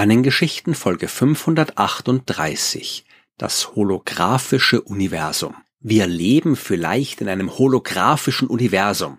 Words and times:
Sternengeschichten 0.00 0.74
Folge 0.74 1.08
538 1.08 3.04
Das 3.36 3.76
holographische 3.76 4.80
Universum. 4.80 5.56
Wir 5.78 6.06
leben 6.06 6.56
vielleicht 6.56 7.20
in 7.20 7.28
einem 7.28 7.58
holographischen 7.58 8.48
Universum. 8.48 9.18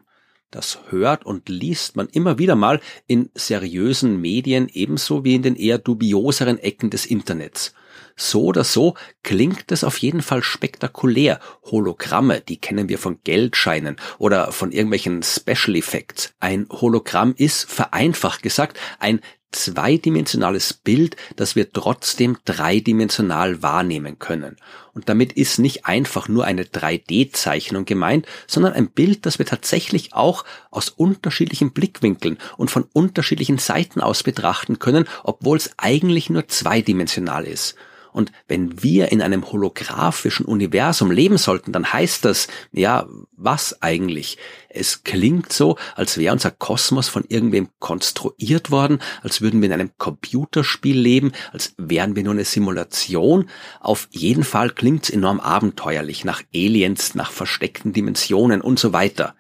Das 0.50 0.80
hört 0.90 1.24
und 1.24 1.50
liest 1.50 1.98
man 1.98 2.08
immer 2.08 2.40
wieder 2.40 2.56
mal 2.56 2.82
in 3.06 3.30
seriösen 3.36 4.20
Medien 4.20 4.70
ebenso 4.74 5.24
wie 5.24 5.36
in 5.36 5.44
den 5.44 5.56
eher 5.56 5.78
dubioseren 5.78 6.58
Ecken 6.58 6.90
des 6.90 7.06
Internets. 7.06 7.76
So 8.16 8.46
oder 8.46 8.64
so 8.64 8.96
klingt 9.24 9.72
es 9.72 9.84
auf 9.84 10.00
jeden 10.00 10.24
Fall 10.24 10.42
spektakulär. 10.42 11.40
Hologramme, 11.64 12.42
die 12.42 12.58
kennen 12.58 12.90
wir 12.90 12.98
von 12.98 13.20
Geldscheinen 13.24 13.98
oder 14.18 14.52
von 14.52 14.72
irgendwelchen 14.72 15.22
Special 15.22 15.76
Effects. 15.76 16.34
Ein 16.40 16.68
Hologramm 16.70 17.36
ist, 17.38 17.70
vereinfacht 17.70 18.42
gesagt, 18.42 18.80
ein 19.00 19.22
zweidimensionales 19.52 20.74
Bild, 20.74 21.16
das 21.36 21.56
wir 21.56 21.72
trotzdem 21.72 22.38
dreidimensional 22.46 23.62
wahrnehmen 23.62 24.20
können. 24.20 24.58
Und 24.94 25.10
damit 25.10 25.34
ist 25.34 25.60
nicht 25.60 25.86
einfach 25.86 26.28
nur 26.28 26.46
eine 26.46 26.64
3D-Zeichnung 26.64 27.86
gemeint, 27.86 28.26
sondern 28.48 28.74
ein 28.74 28.90
Bild, 28.90 29.26
das 29.26 29.40
wir 29.40 29.46
tatsächlich 29.46 30.14
auch 30.14 30.44
aus 30.70 30.90
unterschiedlichen 30.90 31.72
Blickwinkeln 31.72 32.38
und 32.58 32.72
von 32.72 32.86
unterschiedlichen 32.94 33.58
Seiten 33.58 34.02
aus 34.02 34.24
betrachten 34.24 34.80
können, 34.80 35.06
obwohl 35.24 35.58
es 35.58 35.72
eigentlich 35.78 36.30
nur 36.30 36.48
zweidimensional 36.48 37.46
ist. 37.46 37.76
Und 38.14 38.32
wenn 38.48 38.84
wir 38.84 39.12
in 39.12 39.22
einem 39.22 39.52
holographischen 39.52 40.46
Universum 40.46 41.12
leben 41.12 41.38
sollten, 41.38 41.72
dann 41.72 41.92
heißt 41.92 42.26
das, 42.26 42.48
ja, 42.72 43.08
was 43.36 43.82
eigentlich? 43.82 44.38
Es 44.70 45.04
klingt 45.04 45.52
so, 45.52 45.78
als 45.96 46.18
wäre 46.18 46.34
unser 46.34 46.52
Kosmos 46.52 47.10
von 47.10 47.24
irgendwem 47.28 47.70
konstruiert 47.80 48.72
worden, 48.72 49.00
als 49.22 49.42
würden 49.42 49.62
wir 49.62 49.68
in 49.68 49.74
einem 49.74 49.92
Computerspiel 49.98 50.98
leben, 50.98 51.32
als 51.52 51.74
wären 51.78 52.16
wir 52.16 52.24
nur 52.24 52.34
eine 52.34 52.46
Simulation. 52.46 53.50
Auf 53.80 54.08
jeden 54.12 54.44
Fall 54.44 54.70
klingt's 54.70 55.10
enorm 55.10 55.40
abenteuerlich, 55.40 56.26
nach 56.26 56.44
Aliens, 56.54 57.16
nach 57.16 57.32
versteckten 57.32 57.94
Dimensionen 57.94 58.62
und 58.62 58.80
so 58.80 58.94
weiter. 58.94 59.36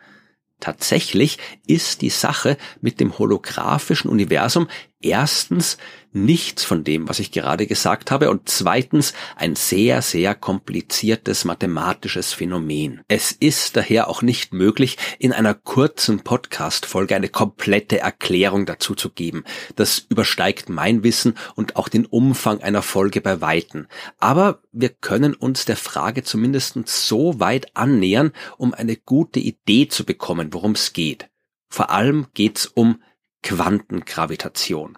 Tatsächlich 0.61 1.39
ist 1.65 2.01
die 2.01 2.11
Sache 2.11 2.55
mit 2.81 2.99
dem 2.99 3.17
holographischen 3.17 4.11
Universum 4.11 4.67
erstens 5.01 5.77
nichts 6.13 6.63
von 6.63 6.83
dem, 6.83 7.07
was 7.07 7.19
ich 7.19 7.31
gerade 7.31 7.67
gesagt 7.67 8.11
habe 8.11 8.29
und 8.29 8.49
zweitens 8.49 9.13
ein 9.35 9.55
sehr, 9.55 10.01
sehr 10.01 10.35
kompliziertes 10.35 11.45
mathematisches 11.45 12.33
Phänomen. 12.33 13.01
Es 13.07 13.31
ist 13.31 13.77
daher 13.77 14.09
auch 14.09 14.21
nicht 14.21 14.53
möglich, 14.53 14.97
in 15.19 15.31
einer 15.31 15.53
kurzen 15.53 16.21
Podcast-Folge 16.21 17.15
eine 17.15 17.29
komplette 17.29 17.99
Erklärung 17.99 18.65
dazu 18.65 18.93
zu 18.93 19.09
geben. 19.09 19.43
Das 19.75 19.99
übersteigt 19.99 20.69
mein 20.69 21.03
Wissen 21.03 21.35
und 21.55 21.75
auch 21.75 21.87
den 21.87 22.05
Umfang 22.05 22.61
einer 22.61 22.81
Folge 22.81 23.21
bei 23.21 23.41
Weitem. 23.41 23.87
Aber 24.19 24.61
wir 24.71 24.89
können 24.89 25.33
uns 25.33 25.65
der 25.65 25.77
Frage 25.77 26.23
zumindest 26.23 26.77
so 26.85 27.39
weit 27.39 27.75
annähern, 27.75 28.31
um 28.57 28.73
eine 28.73 28.97
gute 28.97 29.39
Idee 29.39 29.87
zu 29.87 30.05
bekommen, 30.05 30.53
worum 30.53 30.73
es 30.73 30.93
geht. 30.93 31.29
Vor 31.69 31.89
allem 31.89 32.27
geht's 32.33 32.65
um 32.65 33.01
Quantengravitation. 33.43 34.97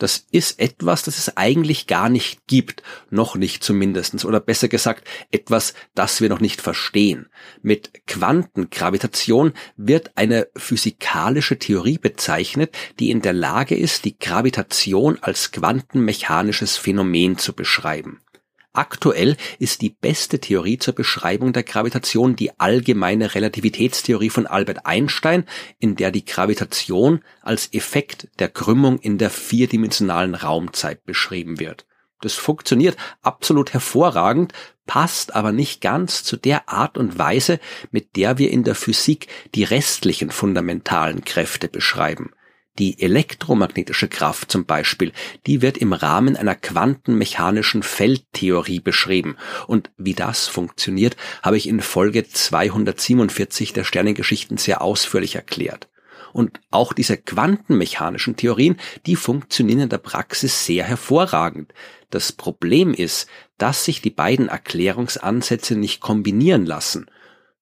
Das 0.00 0.24
ist 0.30 0.58
etwas, 0.58 1.02
das 1.02 1.18
es 1.18 1.36
eigentlich 1.36 1.86
gar 1.86 2.08
nicht 2.08 2.46
gibt, 2.46 2.82
noch 3.10 3.36
nicht 3.36 3.62
zumindestens, 3.62 4.24
oder 4.24 4.40
besser 4.40 4.68
gesagt, 4.68 5.06
etwas, 5.30 5.74
das 5.94 6.22
wir 6.22 6.30
noch 6.30 6.40
nicht 6.40 6.62
verstehen. 6.62 7.28
Mit 7.60 8.06
Quantengravitation 8.06 9.52
wird 9.76 10.12
eine 10.16 10.48
physikalische 10.56 11.58
Theorie 11.58 11.98
bezeichnet, 11.98 12.74
die 12.98 13.10
in 13.10 13.20
der 13.20 13.34
Lage 13.34 13.76
ist, 13.76 14.06
die 14.06 14.18
Gravitation 14.18 15.18
als 15.20 15.52
quantenmechanisches 15.52 16.78
Phänomen 16.78 17.36
zu 17.36 17.52
beschreiben. 17.52 18.20
Aktuell 18.72 19.36
ist 19.58 19.82
die 19.82 19.90
beste 19.90 20.38
Theorie 20.38 20.78
zur 20.78 20.94
Beschreibung 20.94 21.52
der 21.52 21.64
Gravitation 21.64 22.36
die 22.36 22.58
allgemeine 22.60 23.34
Relativitätstheorie 23.34 24.30
von 24.30 24.46
Albert 24.46 24.86
Einstein, 24.86 25.44
in 25.80 25.96
der 25.96 26.12
die 26.12 26.24
Gravitation 26.24 27.24
als 27.42 27.72
Effekt 27.72 28.28
der 28.38 28.48
Krümmung 28.48 29.00
in 29.00 29.18
der 29.18 29.30
vierdimensionalen 29.30 30.36
Raumzeit 30.36 31.04
beschrieben 31.04 31.58
wird. 31.58 31.84
Das 32.20 32.34
funktioniert 32.34 32.96
absolut 33.22 33.72
hervorragend, 33.72 34.52
passt 34.86 35.34
aber 35.34 35.50
nicht 35.50 35.80
ganz 35.80 36.22
zu 36.22 36.36
der 36.36 36.68
Art 36.68 36.96
und 36.96 37.18
Weise, 37.18 37.58
mit 37.90 38.14
der 38.14 38.38
wir 38.38 38.50
in 38.50 38.62
der 38.62 38.74
Physik 38.76 39.26
die 39.54 39.64
restlichen 39.64 40.30
fundamentalen 40.30 41.24
Kräfte 41.24 41.68
beschreiben. 41.68 42.30
Die 42.80 42.98
elektromagnetische 42.98 44.08
Kraft 44.08 44.50
zum 44.50 44.64
Beispiel, 44.64 45.12
die 45.46 45.60
wird 45.60 45.76
im 45.76 45.92
Rahmen 45.92 46.34
einer 46.34 46.54
quantenmechanischen 46.54 47.82
Feldtheorie 47.82 48.80
beschrieben. 48.80 49.36
Und 49.66 49.90
wie 49.98 50.14
das 50.14 50.46
funktioniert, 50.46 51.14
habe 51.42 51.58
ich 51.58 51.68
in 51.68 51.82
Folge 51.82 52.26
247 52.26 53.74
der 53.74 53.84
Sternengeschichten 53.84 54.56
sehr 54.56 54.80
ausführlich 54.80 55.34
erklärt. 55.34 55.90
Und 56.32 56.58
auch 56.70 56.94
diese 56.94 57.18
quantenmechanischen 57.18 58.36
Theorien, 58.36 58.78
die 59.04 59.16
funktionieren 59.16 59.80
in 59.80 59.88
der 59.90 59.98
Praxis 59.98 60.64
sehr 60.64 60.84
hervorragend. 60.84 61.74
Das 62.08 62.32
Problem 62.32 62.94
ist, 62.94 63.28
dass 63.58 63.84
sich 63.84 64.00
die 64.00 64.08
beiden 64.08 64.48
Erklärungsansätze 64.48 65.76
nicht 65.76 66.00
kombinieren 66.00 66.64
lassen. 66.64 67.10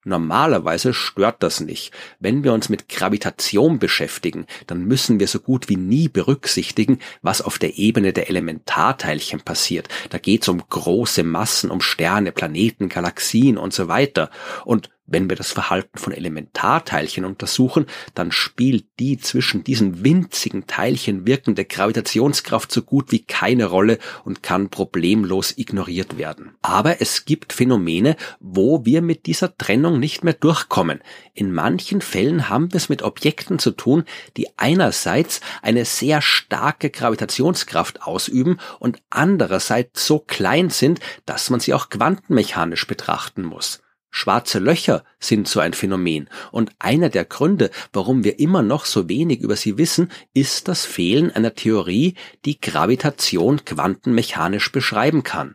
Normalerweise 0.09 0.95
stört 0.95 1.43
das 1.43 1.61
nicht. 1.61 1.93
Wenn 2.19 2.43
wir 2.43 2.55
uns 2.55 2.71
mit 2.71 2.89
Gravitation 2.89 3.79
beschäftigen, 3.79 4.47
dann 4.67 4.85
müssen 4.85 5.21
wir 5.21 5.29
so 5.29 5.39
gut 5.39 5.69
wie 5.69 5.77
nie 5.77 6.09
berücksichtigen, 6.09 6.99
was 7.21 7.43
auf 7.43 7.59
der 7.59 7.77
Ebene 7.77 8.15
der 8.15 8.31
Elementarteilchen 8.31 9.43
passiert. 9.43 9.89
Da 10.09 10.17
geht 10.17 10.43
es 10.43 10.49
um 10.49 10.63
große 10.67 11.25
Massen, 11.25 11.71
um 11.71 11.83
Sterne, 11.83 12.33
Planeten, 12.33 12.89
Galaxien 12.89 13.59
und 13.59 13.75
so 13.75 13.89
weiter. 13.89 14.31
Und 14.65 14.89
wenn 15.09 15.29
wir 15.29 15.37
das 15.37 15.51
Verhalten 15.51 15.99
von 15.99 16.13
Elementarteilchen 16.13 17.25
untersuchen, 17.25 17.87
dann 18.15 18.31
spielt 18.31 18.85
die 19.01 19.19
zwischen 19.19 19.65
diesen 19.65 20.05
winzigen 20.05 20.67
Teilchen 20.67 21.27
wirkende 21.27 21.65
Gravitationskraft 21.65 22.71
so 22.71 22.83
gut 22.83 23.11
wie 23.11 23.25
keine 23.25 23.65
Rolle 23.65 23.99
und 24.25 24.43
kann 24.43 24.69
problemlos 24.69 25.57
ignoriert 25.57 26.19
werden. 26.19 26.53
Aber 26.63 27.01
es 27.01 27.25
gibt 27.25 27.53
Phänomene, 27.53 28.17
wo 28.39 28.85
wir 28.85 29.03
mit 29.03 29.27
dieser 29.27 29.57
Trennung 29.57 29.99
nicht 29.99 30.25
mehr 30.25 30.35
durchkommen. 30.35 31.01
In 31.33 31.53
manchen 31.53 32.03
Fällen 32.03 32.49
haben 32.49 32.73
wir 32.73 32.77
es 32.77 32.91
mit 32.91 33.03
Objekten 33.03 33.59
zu 33.59 33.71
tun, 33.71 34.05
die 34.37 34.49
einerseits 34.59 35.41
eine 35.63 35.85
sehr 35.87 36.21
starke 36.21 36.91
Gravitationskraft 36.91 38.03
ausüben 38.03 38.61
und 38.79 39.01
andererseits 39.09 40.07
so 40.07 40.19
klein 40.19 40.69
sind, 40.69 41.01
dass 41.25 41.49
man 41.49 41.61
sie 41.61 41.73
auch 41.73 41.89
quantenmechanisch 41.89 42.87
betrachten 42.87 43.43
muss. 43.43 43.81
Schwarze 44.19 44.59
Löcher 44.59 45.05
sind 45.21 45.47
so 45.47 45.61
ein 45.61 45.75
Phänomen 45.75 46.29
und 46.51 46.73
einer 46.81 47.09
der 47.09 47.25
Gründe, 47.25 47.71
warum 47.93 48.25
wir 48.25 48.41
immer 48.41 48.63
noch 48.63 48.85
so 48.85 49.09
wenig 49.09 49.43
über 49.43 49.55
sie 49.55 49.79
wissen, 49.79 50.11
ist 50.35 50.67
das 50.67 50.85
Fehlen 50.85 51.31
einer 51.31 51.55
Theorie, 51.55 52.15
die 52.45 52.61
Gravitation 52.61 53.65
quantenmechanisch 53.65 54.73
beschreiben 54.73 55.23
kann. 55.23 55.55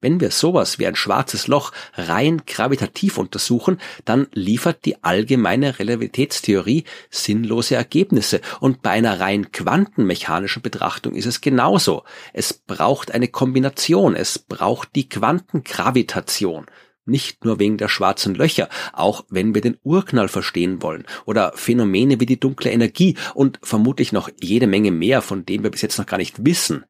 Wenn 0.00 0.20
wir 0.20 0.30
sowas 0.30 0.78
wie 0.78 0.86
ein 0.86 0.94
schwarzes 0.94 1.48
Loch 1.48 1.72
rein 1.94 2.42
gravitativ 2.46 3.18
untersuchen, 3.18 3.80
dann 4.04 4.28
liefert 4.32 4.84
die 4.84 5.02
allgemeine 5.02 5.80
Relativitätstheorie 5.80 6.84
sinnlose 7.10 7.74
Ergebnisse. 7.74 8.42
Und 8.60 8.80
bei 8.82 8.90
einer 8.90 9.18
rein 9.18 9.50
quantenmechanischen 9.50 10.62
Betrachtung 10.62 11.16
ist 11.16 11.26
es 11.26 11.40
genauso. 11.40 12.04
Es 12.32 12.52
braucht 12.52 13.10
eine 13.10 13.26
Kombination. 13.26 14.14
Es 14.14 14.38
braucht 14.38 14.90
die 14.94 15.08
Quantengravitation. 15.08 16.66
Nicht 17.06 17.44
nur 17.44 17.58
wegen 17.58 17.76
der 17.76 17.88
schwarzen 17.88 18.34
Löcher, 18.34 18.68
auch 18.92 19.24
wenn 19.28 19.54
wir 19.54 19.60
den 19.60 19.76
Urknall 19.82 20.28
verstehen 20.28 20.80
wollen 20.80 21.04
oder 21.26 21.52
Phänomene 21.54 22.18
wie 22.18 22.26
die 22.26 22.40
dunkle 22.40 22.70
Energie 22.70 23.16
und 23.34 23.58
vermutlich 23.62 24.12
noch 24.12 24.30
jede 24.40 24.66
Menge 24.66 24.90
mehr, 24.90 25.20
von 25.20 25.44
denen 25.44 25.64
wir 25.64 25.70
bis 25.70 25.82
jetzt 25.82 25.98
noch 25.98 26.06
gar 26.06 26.16
nicht 26.16 26.46
wissen. 26.46 26.84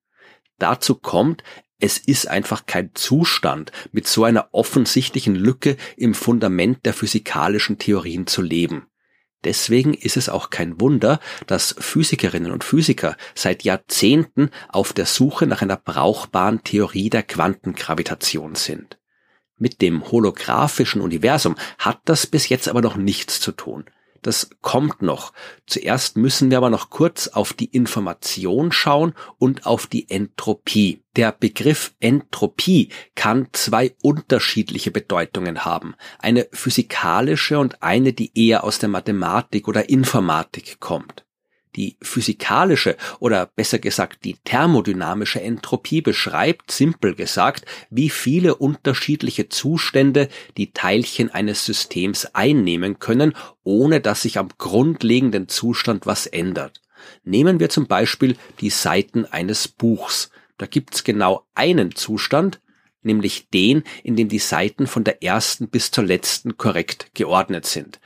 Dazu 0.59 0.95
kommt, 0.95 1.43
es 1.81 1.99
ist 1.99 2.29
einfach 2.29 2.67
kein 2.67 2.91
Zustand, 2.95 3.73
mit 3.91 4.07
so 4.07 4.25
einer 4.25 4.49
offensichtlichen 4.53 5.35
Lücke 5.35 5.77
im 5.97 6.15
Fundament 6.15 6.87
der 6.87 6.95
physikalischen 6.95 7.79
Theorien 7.79 8.29
zu 8.29 8.41
leben. 8.41 8.87
Deswegen 9.45 9.93
ist 9.93 10.17
es 10.17 10.29
auch 10.29 10.49
kein 10.49 10.81
Wunder, 10.81 11.21
dass 11.47 11.75
Physikerinnen 11.79 12.53
und 12.53 12.65
Physiker 12.65 13.17
seit 13.35 13.63
Jahrzehnten 13.63 14.51
auf 14.69 14.93
der 14.93 15.07
Suche 15.07 15.47
nach 15.47 15.61
einer 15.61 15.77
brauchbaren 15.77 16.65
Theorie 16.65 17.11
der 17.11 17.23
Quantengravitation 17.23 18.55
sind. 18.55 18.99
Mit 19.65 19.81
dem 19.81 20.11
holographischen 20.11 21.01
Universum 21.01 21.57
hat 21.79 22.01
das 22.05 22.27
bis 22.27 22.51
jetzt 22.51 22.69
aber 22.69 22.83
noch 22.83 22.97
nichts 22.97 23.41
zu 23.41 23.51
tun. 23.51 23.87
Das 24.21 24.51
kommt 24.61 25.01
noch. 25.01 25.33
Zuerst 25.67 26.19
müssen 26.19 26.51
wir 26.51 26.59
aber 26.59 26.69
noch 26.69 26.91
kurz 26.91 27.29
auf 27.29 27.55
die 27.55 27.65
Information 27.65 28.73
schauen 28.73 29.15
und 29.39 29.65
auf 29.65 29.87
die 29.87 30.11
Entropie. 30.11 31.01
Der 31.17 31.33
Begriff 31.33 31.95
Entropie 31.99 32.91
kann 33.15 33.49
zwei 33.53 33.95
unterschiedliche 34.03 34.91
Bedeutungen 34.91 35.65
haben. 35.65 35.95
Eine 36.19 36.47
physikalische 36.53 37.59
und 37.59 37.83
eine, 37.83 38.13
die 38.13 38.33
eher 38.39 38.65
aus 38.65 38.79
der 38.79 38.91
Mathematik 38.91 39.67
oder 39.67 39.89
Informatik 39.89 40.79
kommt. 40.79 41.25
Die 41.77 41.97
physikalische 42.01 42.97
oder 43.19 43.47
besser 43.47 43.79
gesagt 43.79 44.25
die 44.25 44.37
thermodynamische 44.45 45.41
Entropie 45.41 46.03
beschreibt, 46.03 46.71
simpel 46.71 47.15
gesagt, 47.15 47.67
wie 47.91 48.11
viele 48.11 48.55
unterschiedliche 48.55 49.49
Zustände 49.49 50.29
die 50.57 50.73
Teilchen 50.73 51.31
eines 51.31 51.67
Systems 51.67 52.27
einnehmen 52.27 53.01
können, 53.01 53.35
ohne 53.65 54.01
dass 54.01 54.23
sich 54.23 54.39
am 54.39 54.49
grundlegenden 54.57 55.49
Zustand 55.49 56.07
was 56.07 56.27
ändert. 56.27 56.81
Nehmen 57.25 57.61
wir 57.61 57.69
zum 57.69 57.87
Beispiel 57.87 58.37
die 58.61 58.71
Seiten 58.71 59.27
eines 59.27 59.69
Buchs. 59.69 60.31
Da 60.59 60.67
gibt's 60.67 61.05
genau 61.05 61.45
einen 61.55 61.95
Zustand, 61.95 62.61
nämlich 63.03 63.49
den, 63.51 63.83
in 64.03 64.17
dem 64.17 64.29
die 64.29 64.39
Seiten 64.39 64.87
von 64.87 65.05
der 65.05 65.23
ersten 65.23 65.69
bis 65.69 65.91
zur 65.91 66.05
letzten 66.05 66.57
korrekt 66.57 67.11
geordnet 67.15 67.67
sind. 67.67 68.01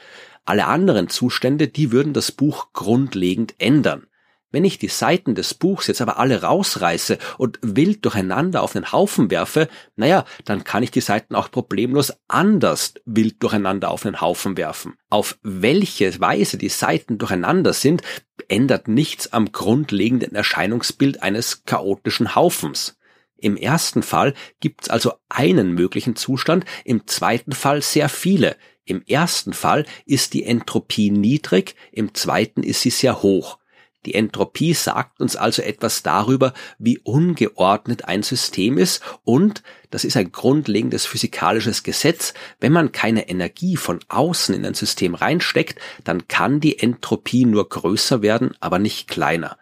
Alle 0.49 0.67
anderen 0.67 1.11
Zustände, 1.11 1.69
die 1.69 1.93
würden 1.93 2.15
das 2.15 2.33
Buch 2.33 2.73
grundlegend 2.73 3.56
ändern. 3.59 4.06
Wenn 4.50 4.65
ich 4.65 4.79
die 4.79 4.89
Seiten 4.89 5.35
des 5.35 5.53
Buchs 5.53 5.89
jetzt 5.89 6.00
aber 6.00 6.19
alle 6.19 6.41
rausreiße 6.41 7.19
und 7.37 7.59
wild 7.61 8.03
durcheinander 8.06 8.62
auf 8.62 8.73
den 8.73 8.91
Haufen 8.91 9.31
werfe, 9.31 9.69
naja, 9.95 10.25
dann 10.47 10.65
kann 10.65 10.83
ich 10.83 10.91
die 10.91 11.03
Seiten 11.03 11.35
auch 11.35 11.50
problemlos 11.50 12.15
anders 12.29 12.95
wild 13.05 13.43
durcheinander 13.43 13.91
auf 13.91 14.05
den 14.05 14.23
Haufen 14.23 14.56
werfen. 14.56 14.95
Auf 15.11 15.37
welche 15.43 16.19
Weise 16.19 16.56
die 16.56 16.71
Seiten 16.71 17.19
durcheinander 17.19 17.75
sind, 17.75 18.00
ändert 18.49 18.89
nichts 18.89 19.31
am 19.35 19.53
grundlegenden 19.53 20.35
Erscheinungsbild 20.35 21.23
eines 21.23 21.67
chaotischen 21.67 22.35
Haufens. 22.35 22.97
Im 23.37 23.59
ersten 23.59 24.03
Fall 24.03 24.33
gibt's 24.61 24.89
also 24.89 25.12
einen 25.29 25.75
möglichen 25.75 26.17
Zustand, 26.17 26.65
im 26.87 27.06
zweiten 27.06 27.53
Fall 27.53 27.83
sehr 27.83 28.09
viele. 28.09 28.56
Im 28.88 29.02
ersten 29.06 29.52
Fall 29.52 29.85
ist 30.06 30.32
die 30.32 30.44
Entropie 30.44 31.11
niedrig, 31.11 31.75
im 31.93 32.14
zweiten 32.14 32.62
ist 32.62 32.81
sie 32.81 32.88
sehr 32.88 33.23
hoch. 33.23 33.58
Die 34.06 34.14
Entropie 34.14 34.73
sagt 34.73 35.20
uns 35.20 35.37
also 35.37 35.61
etwas 35.61 36.02
darüber, 36.02 36.55
wie 36.79 36.99
ungeordnet 36.99 38.06
ein 38.06 38.23
System 38.23 38.79
ist 38.79 39.02
und, 39.25 39.62
das 39.90 40.05
ist 40.05 40.17
ein 40.17 40.32
grundlegendes 40.32 41.05
physikalisches 41.05 41.82
Gesetz, 41.82 42.32
wenn 42.61 42.73
man 42.73 42.90
keine 42.90 43.29
Energie 43.29 43.76
von 43.76 44.00
außen 44.08 44.55
in 44.55 44.64
ein 44.64 44.73
System 44.73 45.14
reinsteckt, 45.14 45.79
dann 46.05 46.26
kann 46.26 46.61
die 46.61 46.79
Entropie 46.79 47.44
nur 47.44 47.69
größer 47.69 48.23
werden, 48.23 48.55
aber 48.58 48.79
nicht 48.79 49.06
kleiner. 49.06 49.58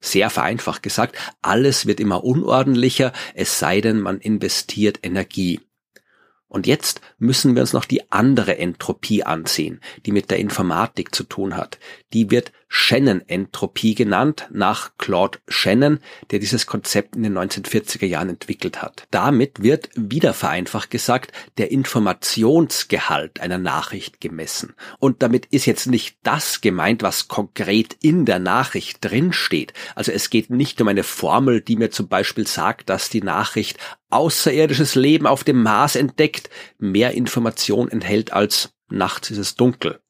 Sehr 0.00 0.30
vereinfacht 0.30 0.82
gesagt, 0.82 1.18
alles 1.42 1.84
wird 1.84 2.00
immer 2.00 2.24
unordentlicher, 2.24 3.12
es 3.34 3.58
sei 3.58 3.82
denn, 3.82 4.00
man 4.00 4.20
investiert 4.20 5.00
Energie. 5.02 5.60
Und 6.50 6.66
jetzt 6.66 7.00
müssen 7.18 7.54
wir 7.54 7.62
uns 7.62 7.72
noch 7.72 7.84
die 7.84 8.10
andere 8.10 8.58
Entropie 8.58 9.22
ansehen, 9.22 9.80
die 10.04 10.10
mit 10.10 10.32
der 10.32 10.40
Informatik 10.40 11.14
zu 11.14 11.22
tun 11.22 11.56
hat. 11.56 11.78
Die 12.12 12.32
wird 12.32 12.52
Shannon-Entropie 12.72 13.96
genannt, 13.96 14.46
nach 14.52 14.92
Claude 14.96 15.40
Shannon, 15.48 15.98
der 16.30 16.38
dieses 16.38 16.68
Konzept 16.68 17.16
in 17.16 17.24
den 17.24 17.36
1940er 17.36 18.06
Jahren 18.06 18.28
entwickelt 18.28 18.80
hat. 18.80 19.08
Damit 19.10 19.60
wird, 19.60 19.90
wieder 19.96 20.32
vereinfacht 20.32 20.88
gesagt, 20.88 21.32
der 21.58 21.72
Informationsgehalt 21.72 23.40
einer 23.40 23.58
Nachricht 23.58 24.20
gemessen. 24.20 24.74
Und 25.00 25.20
damit 25.22 25.46
ist 25.46 25.66
jetzt 25.66 25.88
nicht 25.88 26.18
das 26.22 26.60
gemeint, 26.60 27.02
was 27.02 27.26
konkret 27.26 27.96
in 28.00 28.24
der 28.24 28.38
Nachricht 28.38 28.98
drinsteht. 29.00 29.74
Also 29.96 30.12
es 30.12 30.30
geht 30.30 30.50
nicht 30.50 30.80
um 30.80 30.86
eine 30.86 31.02
Formel, 31.02 31.60
die 31.62 31.74
mir 31.74 31.90
zum 31.90 32.06
Beispiel 32.06 32.46
sagt, 32.46 32.88
dass 32.88 33.10
die 33.10 33.22
Nachricht 33.22 33.78
außerirdisches 34.10 34.94
Leben 34.94 35.26
auf 35.26 35.42
dem 35.42 35.60
Mars 35.60 35.96
entdeckt, 35.96 36.50
mehr 36.78 37.14
Information 37.14 37.90
enthält 37.90 38.32
als 38.32 38.70
nachts 38.90 39.30
ist 39.30 39.38
es 39.38 39.54
dunkel. 39.54 40.00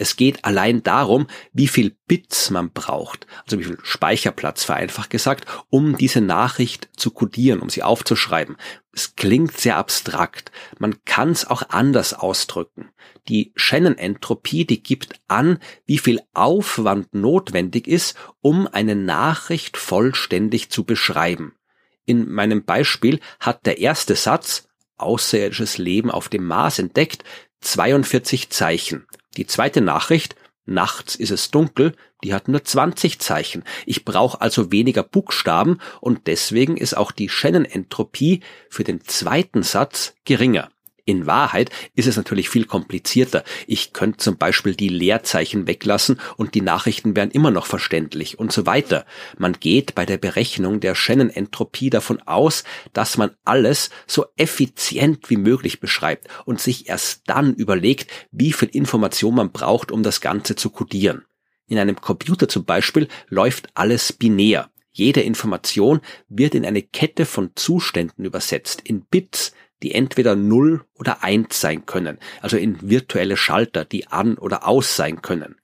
Es 0.00 0.14
geht 0.14 0.44
allein 0.44 0.84
darum, 0.84 1.26
wie 1.52 1.66
viel 1.66 1.96
Bits 2.06 2.50
man 2.50 2.70
braucht, 2.70 3.26
also 3.44 3.58
wie 3.58 3.64
viel 3.64 3.78
Speicherplatz 3.82 4.62
vereinfacht 4.62 5.10
gesagt, 5.10 5.46
um 5.70 5.96
diese 5.96 6.20
Nachricht 6.20 6.88
zu 6.96 7.10
codieren, 7.10 7.58
um 7.58 7.68
sie 7.68 7.82
aufzuschreiben. 7.82 8.56
Es 8.92 9.16
klingt 9.16 9.58
sehr 9.58 9.76
abstrakt. 9.76 10.52
Man 10.78 11.04
kann 11.04 11.30
es 11.30 11.50
auch 11.50 11.62
anders 11.70 12.14
ausdrücken. 12.14 12.90
Die 13.26 13.50
Shannon-Entropie, 13.56 14.64
die 14.64 14.84
gibt 14.84 15.20
an, 15.26 15.58
wie 15.84 15.98
viel 15.98 16.20
Aufwand 16.32 17.12
notwendig 17.12 17.88
ist, 17.88 18.16
um 18.40 18.68
eine 18.68 18.94
Nachricht 18.94 19.76
vollständig 19.76 20.70
zu 20.70 20.84
beschreiben. 20.84 21.56
In 22.04 22.30
meinem 22.30 22.64
Beispiel 22.64 23.18
hat 23.40 23.66
der 23.66 23.78
erste 23.78 24.14
Satz, 24.14 24.68
außerirdisches 24.96 25.76
Leben 25.76 26.12
auf 26.12 26.28
dem 26.28 26.46
Mars 26.46 26.78
entdeckt, 26.78 27.24
42 27.62 28.50
Zeichen. 28.50 29.07
Die 29.38 29.46
zweite 29.46 29.80
Nachricht, 29.80 30.34
nachts 30.66 31.14
ist 31.14 31.30
es 31.30 31.52
dunkel, 31.52 31.94
die 32.24 32.34
hat 32.34 32.48
nur 32.48 32.64
20 32.64 33.20
Zeichen. 33.20 33.62
Ich 33.86 34.04
brauche 34.04 34.40
also 34.40 34.72
weniger 34.72 35.04
Buchstaben 35.04 35.78
und 36.00 36.26
deswegen 36.26 36.76
ist 36.76 36.96
auch 36.96 37.12
die 37.12 37.28
Shannon-Entropie 37.28 38.40
für 38.68 38.82
den 38.82 39.00
zweiten 39.04 39.62
Satz 39.62 40.16
geringer. 40.24 40.70
In 41.08 41.24
Wahrheit 41.24 41.70
ist 41.94 42.06
es 42.06 42.18
natürlich 42.18 42.50
viel 42.50 42.66
komplizierter. 42.66 43.42
Ich 43.66 43.94
könnte 43.94 44.18
zum 44.18 44.36
Beispiel 44.36 44.74
die 44.74 44.90
Leerzeichen 44.90 45.66
weglassen 45.66 46.20
und 46.36 46.54
die 46.54 46.60
Nachrichten 46.60 47.16
wären 47.16 47.30
immer 47.30 47.50
noch 47.50 47.64
verständlich 47.64 48.38
und 48.38 48.52
so 48.52 48.66
weiter. 48.66 49.06
Man 49.38 49.54
geht 49.54 49.94
bei 49.94 50.04
der 50.04 50.18
Berechnung 50.18 50.80
der 50.80 50.94
Shannon-Entropie 50.94 51.88
davon 51.88 52.20
aus, 52.26 52.62
dass 52.92 53.16
man 53.16 53.30
alles 53.46 53.88
so 54.06 54.26
effizient 54.36 55.30
wie 55.30 55.38
möglich 55.38 55.80
beschreibt 55.80 56.28
und 56.44 56.60
sich 56.60 56.90
erst 56.90 57.22
dann 57.24 57.54
überlegt, 57.54 58.10
wie 58.30 58.52
viel 58.52 58.68
Information 58.68 59.34
man 59.34 59.50
braucht, 59.50 59.90
um 59.90 60.02
das 60.02 60.20
Ganze 60.20 60.56
zu 60.56 60.68
codieren. 60.68 61.24
In 61.68 61.78
einem 61.78 61.98
Computer 61.98 62.50
zum 62.50 62.66
Beispiel 62.66 63.08
läuft 63.30 63.70
alles 63.72 64.12
binär. 64.12 64.68
Jede 64.92 65.22
Information 65.22 66.00
wird 66.28 66.54
in 66.54 66.66
eine 66.66 66.82
Kette 66.82 67.24
von 67.24 67.52
Zuständen 67.54 68.26
übersetzt, 68.26 68.82
in 68.84 69.06
Bits, 69.06 69.54
die 69.82 69.94
entweder 69.94 70.36
0 70.36 70.84
oder 70.94 71.22
1 71.22 71.60
sein 71.60 71.86
können, 71.86 72.18
also 72.40 72.56
in 72.56 72.78
virtuelle 72.88 73.36
Schalter, 73.36 73.84
die 73.84 74.08
an 74.08 74.38
oder 74.38 74.66
aus 74.66 74.96
sein 74.96 75.22
können. 75.22 75.56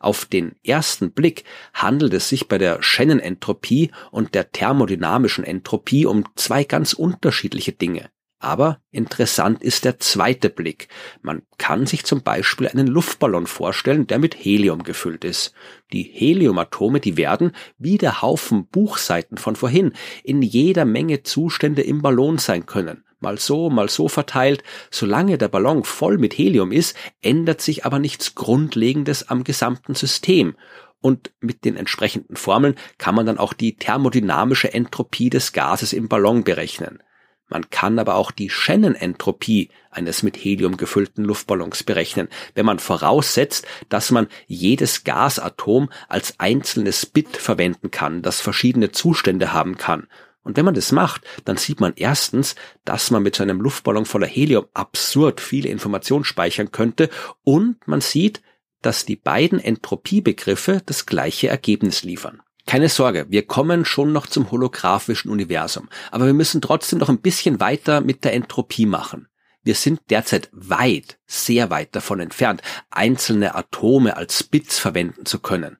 Auf 0.00 0.26
den 0.26 0.54
ersten 0.64 1.10
Blick 1.10 1.44
handelt 1.74 2.14
es 2.14 2.28
sich 2.28 2.46
bei 2.46 2.58
der 2.58 2.82
Shannon-Entropie 2.82 3.90
und 4.12 4.34
der 4.34 4.52
thermodynamischen 4.52 5.42
Entropie 5.42 6.06
um 6.06 6.24
zwei 6.36 6.62
ganz 6.62 6.92
unterschiedliche 6.92 7.72
Dinge. 7.72 8.08
Aber 8.40 8.80
interessant 8.92 9.64
ist 9.64 9.84
der 9.84 9.98
zweite 9.98 10.48
Blick. 10.48 10.86
Man 11.22 11.42
kann 11.58 11.86
sich 11.86 12.04
zum 12.04 12.22
Beispiel 12.22 12.68
einen 12.68 12.86
Luftballon 12.86 13.48
vorstellen, 13.48 14.06
der 14.06 14.20
mit 14.20 14.36
Helium 14.36 14.84
gefüllt 14.84 15.24
ist. 15.24 15.52
Die 15.92 16.04
Heliumatome, 16.04 17.00
die 17.00 17.16
werden, 17.16 17.50
wie 17.78 17.98
der 17.98 18.22
Haufen 18.22 18.68
Buchseiten 18.68 19.38
von 19.38 19.56
vorhin, 19.56 19.92
in 20.22 20.42
jeder 20.42 20.84
Menge 20.84 21.24
Zustände 21.24 21.82
im 21.82 22.00
Ballon 22.00 22.38
sein 22.38 22.66
können 22.66 23.02
mal 23.20 23.38
so, 23.38 23.70
mal 23.70 23.88
so 23.88 24.08
verteilt. 24.08 24.62
Solange 24.90 25.38
der 25.38 25.48
Ballon 25.48 25.84
voll 25.84 26.18
mit 26.18 26.36
Helium 26.36 26.72
ist, 26.72 26.96
ändert 27.22 27.60
sich 27.60 27.84
aber 27.84 27.98
nichts 27.98 28.34
Grundlegendes 28.34 29.28
am 29.28 29.44
gesamten 29.44 29.94
System. 29.94 30.56
Und 31.00 31.30
mit 31.40 31.64
den 31.64 31.76
entsprechenden 31.76 32.36
Formeln 32.36 32.74
kann 32.98 33.14
man 33.14 33.26
dann 33.26 33.38
auch 33.38 33.52
die 33.52 33.76
thermodynamische 33.76 34.72
Entropie 34.72 35.30
des 35.30 35.52
Gases 35.52 35.92
im 35.92 36.08
Ballon 36.08 36.42
berechnen. 36.42 37.02
Man 37.50 37.70
kann 37.70 37.98
aber 37.98 38.16
auch 38.16 38.30
die 38.30 38.50
Shannon-Entropie 38.50 39.70
eines 39.90 40.22
mit 40.22 40.36
Helium 40.36 40.76
gefüllten 40.76 41.24
Luftballons 41.24 41.82
berechnen, 41.82 42.28
wenn 42.54 42.66
man 42.66 42.78
voraussetzt, 42.78 43.66
dass 43.88 44.10
man 44.10 44.26
jedes 44.46 45.04
Gasatom 45.04 45.88
als 46.08 46.38
einzelnes 46.38 47.06
Bit 47.06 47.38
verwenden 47.38 47.90
kann, 47.90 48.20
das 48.20 48.40
verschiedene 48.40 48.92
Zustände 48.92 49.52
haben 49.54 49.78
kann 49.78 50.08
und 50.42 50.56
wenn 50.56 50.64
man 50.64 50.74
das 50.74 50.92
macht, 50.92 51.22
dann 51.44 51.56
sieht 51.56 51.80
man 51.80 51.92
erstens, 51.96 52.54
dass 52.84 53.10
man 53.10 53.22
mit 53.22 53.36
so 53.36 53.42
einem 53.42 53.60
Luftballon 53.60 54.06
voller 54.06 54.26
Helium 54.26 54.66
absurd 54.72 55.40
viele 55.40 55.68
Informationen 55.68 56.24
speichern 56.24 56.72
könnte 56.72 57.10
und 57.44 57.76
man 57.86 58.00
sieht, 58.00 58.42
dass 58.80 59.04
die 59.04 59.16
beiden 59.16 59.58
Entropiebegriffe 59.58 60.80
das 60.86 61.06
gleiche 61.06 61.48
Ergebnis 61.48 62.02
liefern. 62.02 62.40
Keine 62.66 62.88
Sorge, 62.88 63.26
wir 63.28 63.46
kommen 63.46 63.84
schon 63.84 64.12
noch 64.12 64.26
zum 64.26 64.50
holographischen 64.50 65.30
Universum, 65.30 65.88
aber 66.10 66.26
wir 66.26 66.34
müssen 66.34 66.60
trotzdem 66.60 66.98
noch 66.98 67.08
ein 67.08 67.20
bisschen 67.20 67.60
weiter 67.60 68.00
mit 68.00 68.24
der 68.24 68.34
Entropie 68.34 68.86
machen. 68.86 69.28
Wir 69.62 69.74
sind 69.74 70.00
derzeit 70.10 70.48
weit, 70.52 71.18
sehr 71.26 71.70
weit 71.70 71.96
davon 71.96 72.20
entfernt, 72.20 72.62
einzelne 72.90 73.54
Atome 73.54 74.16
als 74.16 74.44
Bits 74.44 74.78
verwenden 74.78 75.26
zu 75.26 75.40
können 75.40 75.78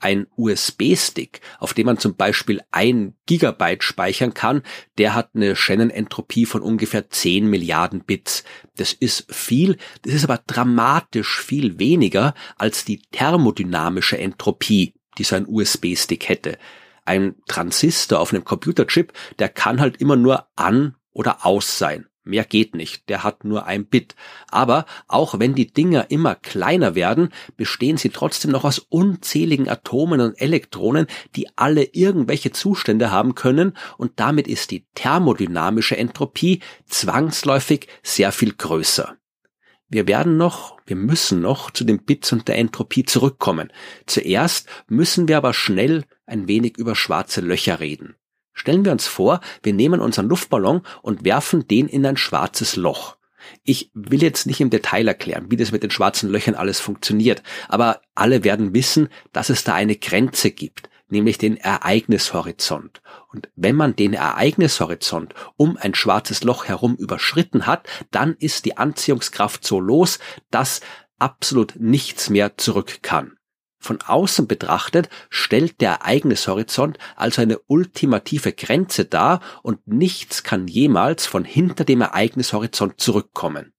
ein 0.00 0.26
USB-Stick, 0.36 1.40
auf 1.58 1.74
dem 1.74 1.86
man 1.86 1.98
zum 1.98 2.16
Beispiel 2.16 2.60
ein 2.70 3.14
Gigabyte 3.26 3.84
speichern 3.84 4.34
kann, 4.34 4.62
der 4.98 5.14
hat 5.14 5.30
eine 5.34 5.54
Shannon-Entropie 5.54 6.46
von 6.46 6.62
ungefähr 6.62 7.08
10 7.08 7.46
Milliarden 7.46 8.04
Bits. 8.04 8.44
Das 8.76 8.92
ist 8.92 9.32
viel, 9.32 9.76
das 10.02 10.14
ist 10.14 10.24
aber 10.24 10.40
dramatisch 10.46 11.40
viel 11.40 11.78
weniger 11.78 12.34
als 12.56 12.84
die 12.84 13.02
thermodynamische 13.12 14.18
Entropie, 14.18 14.94
die 15.18 15.24
so 15.24 15.36
ein 15.36 15.46
USB-Stick 15.46 16.28
hätte. 16.28 16.58
Ein 17.04 17.36
Transistor 17.46 18.20
auf 18.20 18.32
einem 18.32 18.44
Computerchip, 18.44 19.12
der 19.38 19.48
kann 19.48 19.80
halt 19.80 19.98
immer 19.98 20.16
nur 20.16 20.48
an 20.56 20.96
oder 21.12 21.44
aus 21.46 21.78
sein. 21.78 22.09
Mehr 22.22 22.44
geht 22.44 22.74
nicht, 22.74 23.08
der 23.08 23.24
hat 23.24 23.44
nur 23.44 23.66
ein 23.66 23.86
Bit. 23.86 24.14
Aber 24.48 24.84
auch 25.08 25.38
wenn 25.38 25.54
die 25.54 25.72
Dinger 25.72 26.10
immer 26.10 26.34
kleiner 26.34 26.94
werden, 26.94 27.30
bestehen 27.56 27.96
sie 27.96 28.10
trotzdem 28.10 28.50
noch 28.50 28.64
aus 28.64 28.78
unzähligen 28.78 29.68
Atomen 29.68 30.20
und 30.20 30.40
Elektronen, 30.40 31.06
die 31.34 31.48
alle 31.56 31.84
irgendwelche 31.84 32.50
Zustände 32.50 33.10
haben 33.10 33.34
können 33.34 33.76
und 33.96 34.12
damit 34.20 34.48
ist 34.48 34.70
die 34.70 34.86
thermodynamische 34.94 35.96
Entropie 35.96 36.60
zwangsläufig 36.86 37.88
sehr 38.02 38.32
viel 38.32 38.52
größer. 38.52 39.16
Wir 39.88 40.06
werden 40.06 40.36
noch, 40.36 40.76
wir 40.86 40.96
müssen 40.96 41.40
noch 41.40 41.70
zu 41.70 41.84
den 41.84 42.04
Bits 42.04 42.32
und 42.32 42.46
der 42.46 42.58
Entropie 42.58 43.04
zurückkommen. 43.04 43.72
Zuerst 44.06 44.68
müssen 44.88 45.26
wir 45.26 45.36
aber 45.36 45.52
schnell 45.52 46.04
ein 46.26 46.46
wenig 46.46 46.76
über 46.76 46.94
schwarze 46.94 47.40
Löcher 47.40 47.80
reden. 47.80 48.14
Stellen 48.52 48.84
wir 48.84 48.92
uns 48.92 49.06
vor, 49.06 49.40
wir 49.62 49.72
nehmen 49.72 50.00
unseren 50.00 50.28
Luftballon 50.28 50.82
und 51.02 51.24
werfen 51.24 51.66
den 51.66 51.88
in 51.88 52.04
ein 52.04 52.16
schwarzes 52.16 52.76
Loch. 52.76 53.16
Ich 53.64 53.90
will 53.94 54.22
jetzt 54.22 54.46
nicht 54.46 54.60
im 54.60 54.70
Detail 54.70 55.08
erklären, 55.08 55.46
wie 55.50 55.56
das 55.56 55.72
mit 55.72 55.82
den 55.82 55.90
schwarzen 55.90 56.28
Löchern 56.28 56.54
alles 56.54 56.80
funktioniert, 56.80 57.42
aber 57.68 58.02
alle 58.14 58.44
werden 58.44 58.74
wissen, 58.74 59.08
dass 59.32 59.50
es 59.50 59.64
da 59.64 59.74
eine 59.74 59.96
Grenze 59.96 60.50
gibt, 60.50 60.90
nämlich 61.08 61.38
den 61.38 61.56
Ereignishorizont. 61.56 63.00
Und 63.32 63.48
wenn 63.56 63.76
man 63.76 63.96
den 63.96 64.14
Ereignishorizont 64.14 65.34
um 65.56 65.76
ein 65.76 65.94
schwarzes 65.94 66.44
Loch 66.44 66.66
herum 66.66 66.96
überschritten 66.96 67.66
hat, 67.66 67.88
dann 68.10 68.36
ist 68.38 68.64
die 68.64 68.76
Anziehungskraft 68.76 69.66
so 69.66 69.80
los, 69.80 70.18
dass 70.50 70.80
absolut 71.18 71.74
nichts 71.78 72.30
mehr 72.30 72.56
zurück 72.56 73.02
kann. 73.02 73.36
Von 73.80 74.02
außen 74.02 74.46
betrachtet 74.46 75.08
stellt 75.30 75.80
der 75.80 75.92
Ereignishorizont 75.92 76.98
also 77.16 77.40
eine 77.40 77.58
ultimative 77.66 78.52
Grenze 78.52 79.06
dar 79.06 79.40
und 79.62 79.86
nichts 79.86 80.42
kann 80.42 80.68
jemals 80.68 81.26
von 81.26 81.44
hinter 81.44 81.84
dem 81.84 82.02
Ereignishorizont 82.02 83.00
zurückkommen. 83.00 83.72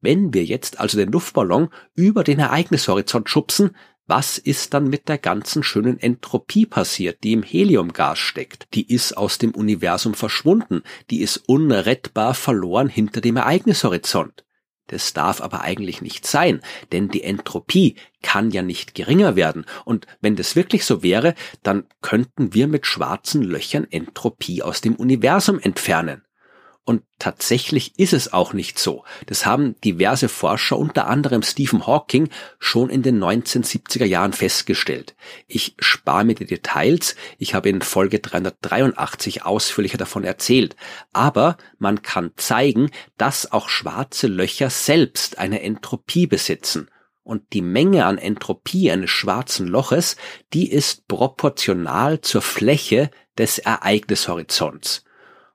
Wenn 0.00 0.32
wir 0.32 0.44
jetzt 0.44 0.80
also 0.80 0.96
den 0.96 1.12
Luftballon 1.12 1.68
über 1.94 2.24
den 2.24 2.38
Ereignishorizont 2.38 3.28
schubsen, 3.28 3.76
was 4.06 4.38
ist 4.38 4.74
dann 4.74 4.88
mit 4.88 5.08
der 5.08 5.18
ganzen 5.18 5.62
schönen 5.62 6.00
Entropie 6.00 6.66
passiert, 6.66 7.22
die 7.22 7.32
im 7.32 7.42
Heliumgas 7.42 8.18
steckt? 8.18 8.66
Die 8.74 8.92
ist 8.92 9.16
aus 9.16 9.38
dem 9.38 9.52
Universum 9.52 10.14
verschwunden, 10.14 10.82
die 11.10 11.20
ist 11.20 11.36
unrettbar 11.46 12.34
verloren 12.34 12.88
hinter 12.88 13.20
dem 13.20 13.36
Ereignishorizont. 13.36 14.44
Das 14.88 15.12
darf 15.12 15.40
aber 15.40 15.62
eigentlich 15.62 16.02
nicht 16.02 16.26
sein, 16.26 16.60
denn 16.90 17.08
die 17.08 17.22
Entropie 17.22 17.96
kann 18.22 18.50
ja 18.50 18.62
nicht 18.62 18.94
geringer 18.94 19.36
werden. 19.36 19.64
Und 19.84 20.06
wenn 20.20 20.36
das 20.36 20.56
wirklich 20.56 20.84
so 20.84 21.02
wäre, 21.02 21.34
dann 21.62 21.86
könnten 22.00 22.52
wir 22.54 22.66
mit 22.66 22.86
schwarzen 22.86 23.42
Löchern 23.42 23.86
Entropie 23.90 24.62
aus 24.62 24.80
dem 24.80 24.96
Universum 24.96 25.58
entfernen. 25.60 26.22
Und 26.84 27.04
tatsächlich 27.20 27.96
ist 27.96 28.12
es 28.12 28.32
auch 28.32 28.54
nicht 28.54 28.76
so. 28.76 29.04
Das 29.26 29.46
haben 29.46 29.80
diverse 29.82 30.28
Forscher, 30.28 30.76
unter 30.76 31.06
anderem 31.06 31.42
Stephen 31.42 31.86
Hawking, 31.86 32.28
schon 32.58 32.90
in 32.90 33.02
den 33.02 33.22
1970er 33.22 34.04
Jahren 34.04 34.32
festgestellt. 34.32 35.14
Ich 35.46 35.76
spare 35.78 36.24
mir 36.24 36.34
die 36.34 36.44
Details. 36.44 37.14
Ich 37.38 37.54
habe 37.54 37.68
in 37.68 37.82
Folge 37.82 38.18
383 38.18 39.44
ausführlicher 39.44 39.98
davon 39.98 40.24
erzählt. 40.24 40.74
Aber 41.12 41.56
man 41.78 42.02
kann 42.02 42.32
zeigen, 42.36 42.90
dass 43.16 43.52
auch 43.52 43.68
schwarze 43.68 44.26
Löcher 44.26 44.68
selbst 44.68 45.38
eine 45.38 45.62
Entropie 45.62 46.26
besitzen. 46.26 46.88
Und 47.22 47.52
die 47.52 47.62
Menge 47.62 48.06
an 48.06 48.18
Entropie 48.18 48.90
eines 48.90 49.10
schwarzen 49.10 49.68
Loches, 49.68 50.16
die 50.52 50.68
ist 50.68 51.06
proportional 51.06 52.20
zur 52.22 52.42
Fläche 52.42 53.12
des 53.38 53.58
Ereignishorizonts. 53.58 55.04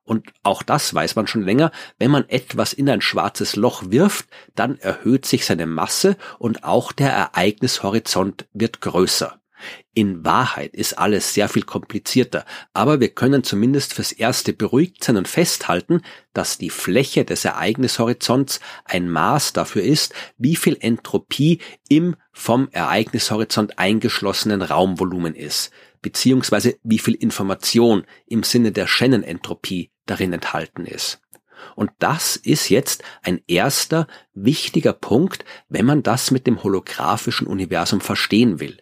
Und 0.08 0.32
auch 0.42 0.64
das 0.64 0.94
weiß 0.94 1.18
man 1.18 1.28
schon 1.28 1.44
länger, 1.44 1.70
wenn 2.00 2.12
man 2.12 2.30
etwas 2.30 2.72
in 2.72 2.90
ein 2.90 3.02
schwarzes 3.02 3.58
Loch 3.58 3.84
wirft, 3.90 4.30
dann 4.56 4.80
erhöht 4.80 5.26
sich 5.26 5.46
seine 5.46 5.66
Masse 5.66 6.16
und 6.40 6.64
auch 6.64 6.94
der 6.94 7.12
Ereignishorizont 7.12 8.48
wird 8.54 8.80
größer. 8.80 9.38
In 9.94 10.24
Wahrheit 10.24 10.74
ist 10.76 10.98
alles 10.98 11.34
sehr 11.34 11.50
viel 11.50 11.64
komplizierter, 11.64 12.46
aber 12.74 13.02
wir 13.02 13.10
können 13.10 13.44
zumindest 13.44 13.94
fürs 13.96 14.14
Erste 14.14 14.54
beruhigt 14.54 15.04
sein 15.04 15.18
und 15.18 15.28
festhalten, 15.28 16.04
dass 16.34 16.58
die 16.58 16.70
Fläche 16.70 17.26
des 17.26 17.44
Ereignishorizonts 17.44 18.62
ein 18.86 19.10
Maß 19.10 19.52
dafür 19.52 19.84
ist, 19.84 20.14
wie 20.38 20.56
viel 20.56 20.78
Entropie 20.80 21.60
im 21.90 22.16
vom 22.32 22.70
Ereignishorizont 22.72 23.78
eingeschlossenen 23.78 24.62
Raumvolumen 24.62 25.36
ist, 25.36 25.72
beziehungsweise 26.02 26.78
wie 26.84 27.00
viel 27.00 27.16
Information 27.16 28.06
im 28.28 28.44
Sinne 28.44 28.72
der 28.72 28.88
Shannon-Entropie 28.88 29.92
darin 30.10 30.34
enthalten 30.34 30.86
ist. 30.86 31.22
Und 31.76 31.92
das 32.00 32.36
ist 32.36 32.70
jetzt 32.70 33.04
ein 33.24 33.42
erster 33.48 34.08
wichtiger 34.34 34.94
Punkt, 34.94 35.46
wenn 35.70 35.86
man 35.86 36.04
das 36.04 36.32
mit 36.32 36.48
dem 36.48 36.64
holographischen 36.64 37.48
Universum 37.48 38.02
verstehen 38.02 38.60
will. 38.60 38.78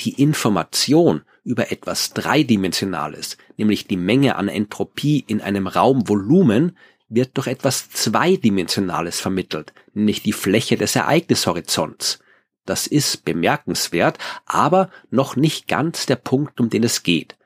Die 0.00 0.20
Information 0.20 1.22
über 1.44 1.70
etwas 1.70 2.12
Dreidimensionales, 2.14 3.36
nämlich 3.56 3.86
die 3.86 3.96
Menge 3.96 4.36
an 4.36 4.48
Entropie 4.48 5.24
in 5.26 5.40
einem 5.40 5.66
Raumvolumen, 5.66 6.76
wird 7.08 7.36
durch 7.36 7.46
etwas 7.46 7.90
Zweidimensionales 7.90 9.20
vermittelt, 9.20 9.72
nämlich 9.92 10.22
die 10.22 10.32
Fläche 10.32 10.76
des 10.76 10.96
Ereignishorizonts. 10.96 12.18
Das 12.64 12.86
ist 12.86 13.24
bemerkenswert, 13.24 14.18
aber 14.46 14.90
noch 15.10 15.36
nicht 15.36 15.68
ganz 15.68 16.06
der 16.06 16.16
Punkt, 16.16 16.60
um 16.60 16.70
den 16.70 16.82
es 16.82 17.02
geht. 17.02 17.36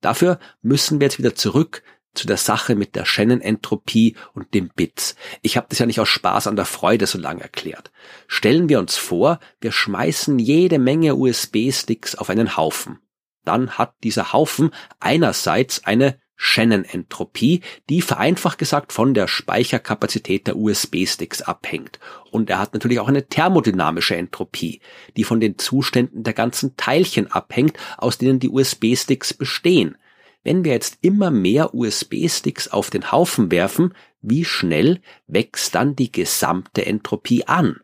Dafür 0.00 0.38
müssen 0.62 1.00
wir 1.00 1.06
jetzt 1.06 1.18
wieder 1.18 1.34
zurück 1.34 1.82
zu 2.14 2.26
der 2.26 2.36
Sache 2.36 2.74
mit 2.74 2.94
der 2.94 3.04
Shannon-Entropie 3.04 4.16
und 4.34 4.54
dem 4.54 4.68
Bits. 4.68 5.16
Ich 5.40 5.56
habe 5.56 5.66
das 5.70 5.78
ja 5.78 5.86
nicht 5.86 6.00
aus 6.00 6.08
Spaß 6.08 6.46
an 6.46 6.56
der 6.56 6.64
Freude 6.64 7.06
so 7.06 7.18
lange 7.18 7.42
erklärt. 7.42 7.90
Stellen 8.26 8.68
wir 8.68 8.78
uns 8.78 8.96
vor, 8.96 9.40
wir 9.60 9.72
schmeißen 9.72 10.38
jede 10.38 10.78
Menge 10.78 11.16
USB-Sticks 11.16 12.14
auf 12.14 12.30
einen 12.30 12.56
Haufen. 12.56 12.98
Dann 13.44 13.72
hat 13.72 13.94
dieser 14.02 14.32
Haufen 14.32 14.70
einerseits 15.00 15.84
eine 15.84 16.18
Shannon-Entropie, 16.36 17.60
die 17.88 18.02
vereinfacht 18.02 18.58
gesagt 18.58 18.92
von 18.92 19.14
der 19.14 19.28
Speicherkapazität 19.28 20.48
der 20.48 20.56
USB-Sticks 20.56 21.40
abhängt. 21.40 22.00
Und 22.32 22.50
er 22.50 22.58
hat 22.58 22.74
natürlich 22.74 22.98
auch 22.98 23.08
eine 23.08 23.28
thermodynamische 23.28 24.16
Entropie, 24.16 24.80
die 25.16 25.22
von 25.22 25.38
den 25.38 25.56
Zuständen 25.56 26.24
der 26.24 26.32
ganzen 26.32 26.76
Teilchen 26.76 27.30
abhängt, 27.30 27.76
aus 27.96 28.18
denen 28.18 28.40
die 28.40 28.48
USB-Sticks 28.48 29.34
bestehen. 29.34 29.96
Wenn 30.44 30.64
wir 30.64 30.72
jetzt 30.72 30.98
immer 31.02 31.30
mehr 31.30 31.74
USB-Sticks 31.74 32.68
auf 32.68 32.90
den 32.90 33.12
Haufen 33.12 33.50
werfen, 33.50 33.94
wie 34.20 34.44
schnell 34.44 35.00
wächst 35.26 35.74
dann 35.74 35.94
die 35.94 36.10
gesamte 36.10 36.84
Entropie 36.84 37.46
an? 37.46 37.80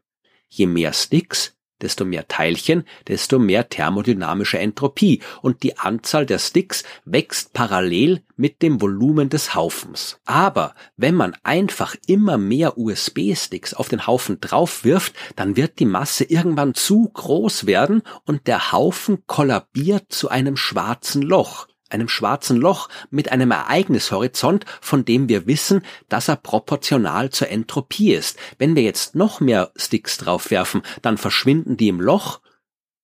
Je 0.49 0.67
mehr 0.67 0.93
Sticks, 0.93 1.57
desto 1.81 2.05
mehr 2.05 2.27
Teilchen, 2.27 2.85
desto 3.07 3.38
mehr 3.38 3.69
thermodynamische 3.69 4.59
Entropie 4.59 5.21
und 5.43 5.62
die 5.62 5.79
Anzahl 5.79 6.27
der 6.27 6.38
Sticks 6.38 6.83
wächst 7.05 7.53
parallel 7.53 8.23
mit 8.37 8.62
dem 8.62 8.81
Volumen 8.81 9.29
des 9.29 9.55
Haufens. 9.55 10.19
Aber 10.25 10.75
wenn 10.97 11.15
man 11.15 11.37
einfach 11.45 11.95
immer 12.07 12.38
mehr 12.38 12.77
USB-Sticks 12.77 13.75
auf 13.75 13.88
den 13.88 14.07
Haufen 14.07 14.41
drauf 14.41 14.85
wirft, 14.85 15.15
dann 15.37 15.57
wird 15.57 15.79
die 15.79 15.87
Masse 15.87 16.25
irgendwann 16.25 16.75
zu 16.75 17.09
groß 17.09 17.67
werden 17.67 18.03
und 18.25 18.47
der 18.47 18.73
Haufen 18.73 19.25
kollabiert 19.27 20.07
zu 20.09 20.29
einem 20.29 20.57
schwarzen 20.57 21.23
Loch 21.23 21.69
einem 21.90 22.09
schwarzen 22.09 22.57
Loch 22.57 22.88
mit 23.11 23.33
einem 23.33 23.50
Ereignishorizont, 23.50 24.64
von 24.80 25.04
dem 25.04 25.28
wir 25.28 25.47
wissen, 25.47 25.83
dass 26.09 26.28
er 26.28 26.37
proportional 26.37 27.30
zur 27.30 27.49
Entropie 27.49 28.14
ist. 28.14 28.38
Wenn 28.59 28.76
wir 28.76 28.83
jetzt 28.83 29.14
noch 29.14 29.40
mehr 29.40 29.71
Sticks 29.76 30.18
drauf 30.18 30.50
werfen, 30.50 30.83
dann 31.02 31.18
verschwinden 31.18 31.76
die 31.76 31.88
im 31.88 32.00
Loch 32.00 32.40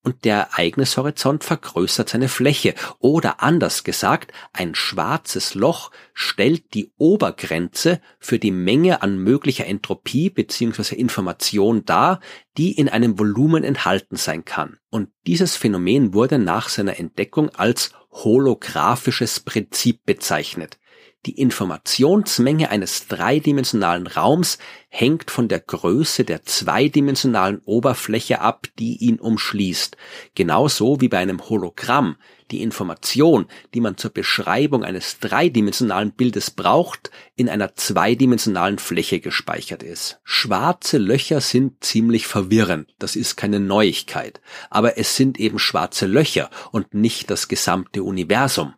und 0.05 0.25
der 0.25 0.37
Ereignishorizont 0.53 1.43
vergrößert 1.43 2.11
seine 2.11 2.29
Fläche. 2.29 2.75
Oder 3.01 3.43
anders 3.43 3.83
gesagt, 3.83 4.33
ein 4.53 4.75
schwarzes 4.75 5.55
Loch 5.55 5.91
stellt 6.13 6.75
die 6.75 6.93
Obergrenze 6.99 8.01
für 8.21 8.39
die 8.39 8.51
Menge 8.51 9.03
an 9.03 9.19
möglicher 9.19 9.67
Entropie 9.67 10.31
bzw. 10.31 10.95
Information 10.95 11.85
dar, 11.85 12.21
die 12.57 12.73
in 12.73 12.89
einem 12.89 13.19
Volumen 13.19 13.65
enthalten 13.65 14.17
sein 14.17 14.45
kann. 14.45 14.79
Und 14.91 15.09
dieses 15.27 15.57
Phänomen 15.57 16.15
wurde 16.15 16.39
nach 16.39 16.69
seiner 16.69 16.99
Entdeckung 17.01 17.49
als 17.51 17.93
holographisches 18.13 19.41
Prinzip 19.41 20.05
bezeichnet. 20.05 20.79
Die 21.27 21.41
Informationsmenge 21.41 22.69
eines 22.69 23.07
dreidimensionalen 23.09 24.07
Raums 24.07 24.59
hängt 24.91 25.31
von 25.31 25.49
der 25.49 25.61
Größe 25.61 26.25
der 26.25 26.45
zweidimensionalen 26.45 27.63
Oberfläche 27.65 28.43
ab, 28.43 28.67
die 28.79 28.99
ihn 28.99 29.19
umschließt. 29.19 29.97
Genauso 30.35 31.01
wie 31.01 31.09
bei 31.09 31.19
einem 31.19 31.49
Hologramm 31.49 32.17
die 32.51 32.63
Information, 32.63 33.47
die 33.73 33.81
man 33.81 33.97
zur 33.97 34.11
Beschreibung 34.11 34.85
eines 34.85 35.19
dreidimensionalen 35.19 36.13
Bildes 36.13 36.51
braucht, 36.51 37.11
in 37.37 37.49
einer 37.49 37.75
zweidimensionalen 37.75 38.79
Fläche 38.79 39.21
gespeichert 39.21 39.83
ist. 39.83 40.21
Schwarze 40.25 40.99
Löcher 40.99 41.41
sind 41.41 41.83
ziemlich 41.83 42.27
verwirrend, 42.27 42.95
das 42.99 43.17
ist 43.17 43.37
keine 43.37 43.61
Neuigkeit, 43.61 44.43
aber 44.69 44.99
es 44.99 45.17
sind 45.17 45.41
eben 45.41 45.59
schwarze 45.59 46.07
Löcher 46.07 46.51
und 46.71 46.93
nicht 46.93 47.31
das 47.31 47.49
gesamte 47.49 48.03
Universum. 48.03 48.75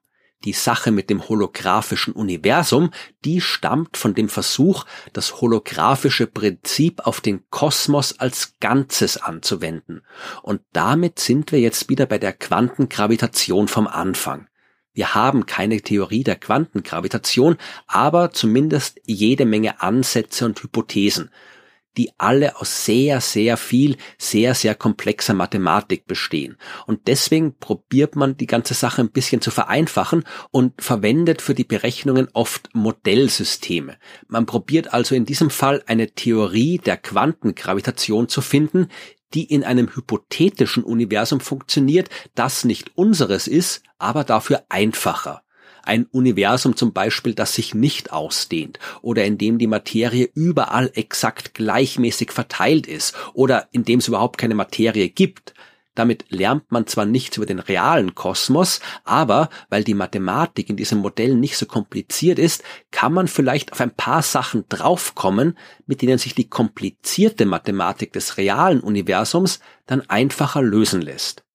Die 0.47 0.53
Sache 0.53 0.93
mit 0.93 1.11
dem 1.11 1.29
holographischen 1.29 2.15
Universum, 2.15 2.91
die 3.25 3.41
stammt 3.41 3.97
von 3.97 4.15
dem 4.15 4.29
Versuch, 4.29 4.85
das 5.13 5.41
holographische 5.41 6.27
Prinzip 6.27 7.07
auf 7.07 7.21
den 7.21 7.43
Kosmos 7.51 8.19
als 8.19 8.55
Ganzes 8.61 9.19
anzuwenden. 9.19 10.03
Und 10.43 10.63
damit 10.73 11.19
sind 11.19 11.53
wir 11.53 11.61
jetzt 11.61 11.91
wieder 11.91 12.07
bei 12.07 12.19
der 12.19 12.33
Quantengravitation 12.33 13.69
vom 13.69 13.87
Anfang. 13.87 14.49
Wir 14.93 15.15
haben 15.15 15.45
keine 15.45 15.83
Theorie 15.83 16.25
der 16.25 16.37
Quantengravitation, 16.37 17.59
aber 17.87 18.31
zumindest 18.31 18.99
jede 19.05 19.45
Menge 19.45 19.83
Ansätze 19.83 20.47
und 20.47 20.63
Hypothesen 20.63 21.31
die 21.97 22.11
alle 22.19 22.61
aus 22.61 22.85
sehr, 22.85 23.21
sehr 23.21 23.57
viel, 23.57 23.97
sehr, 24.19 24.55
sehr 24.55 24.75
komplexer 24.75 25.35
Mathematik 25.35 26.07
bestehen. 26.07 26.57
Und 26.87 27.07
deswegen 27.07 27.57
probiert 27.59 28.17
man 28.17 28.37
die 28.37 28.47
ganze 28.47 28.75
Sache 28.75 29.03
ein 29.03 29.11
bisschen 29.11 29.41
zu 29.41 29.51
vereinfachen 29.51 30.25
und 30.51 30.81
verwendet 30.81 31.43
für 31.43 31.55
die 31.55 31.65
Berechnungen 31.65 32.29
oft 32.33 32.69
Modellsysteme. 32.75 33.97
Man 34.29 34.47
probiert 34.47 34.93
also 34.93 35.15
in 35.15 35.25
diesem 35.25 35.51
Fall 35.51 35.83
eine 35.87 36.11
Theorie 36.11 36.79
der 36.79 36.97
Quantengravitation 36.97 38.29
zu 38.29 38.41
finden, 38.41 38.89
die 39.35 39.45
in 39.45 39.65
einem 39.65 39.89
hypothetischen 39.95 40.85
Universum 40.85 41.41
funktioniert, 41.41 42.09
das 42.35 42.65
nicht 42.65 42.97
unseres 42.97 43.49
ist, 43.49 43.83
aber 43.99 44.25
dafür 44.25 44.65
einfacher 44.69 45.43
ein 45.87 46.07
Universum 46.07 46.77
zum 46.77 46.93
Beispiel, 46.93 47.35
das 47.35 47.55
sich 47.55 47.75
nicht 47.75 48.13
ausdehnt 48.13 48.79
oder 49.03 49.25
in 49.25 49.39
dem 49.39 49.59
die 49.59 49.67
Materie 49.67 50.29
überall 50.35 50.91
exakt 50.95 51.55
gleichmäßig 51.55 52.33
verteilt 52.33 52.87
ist 52.87 53.15
oder 53.35 53.69
in 53.73 53.85
dem 53.85 53.99
es 53.99 54.09
überhaupt 54.09 54.39
keine 54.39 54.55
Materie 54.55 55.09
gibt. 55.09 55.55
Damit 55.97 56.27
lernt 56.29 56.71
man 56.71 56.87
zwar 56.87 57.07
nichts 57.07 57.39
über 57.39 57.47
den 57.47 57.59
realen 57.59 58.15
Kosmos, 58.15 58.81
aber 59.05 59.49
weil 59.71 59.83
die 59.83 59.95
Mathematik 59.95 60.69
in 60.69 60.77
diesem 60.77 60.99
Modell 60.99 61.35
nicht 61.35 61.57
so 61.57 61.65
kompliziert 61.65 62.39
ist, 62.39 62.63
kann 62.91 63.15
man 63.15 63.29
vielleicht 63.29 63.73
auf 63.73 63.81
ein 63.81 63.95
paar 63.95 64.21
Sachen 64.21 64.67
draufkommen, 64.69 65.57
mit 65.87 66.03
denen 66.03 66.19
sich 66.19 66.35
die 66.35 66.51
komplizierte 66.51 67.47
Mathematik 67.47 68.13
des 68.13 68.37
realen 68.37 68.81
Universums 68.81 69.61
dann 69.87 70.03
einfacher 70.03 70.61
lösen 70.61 71.01
lässt. 71.01 71.46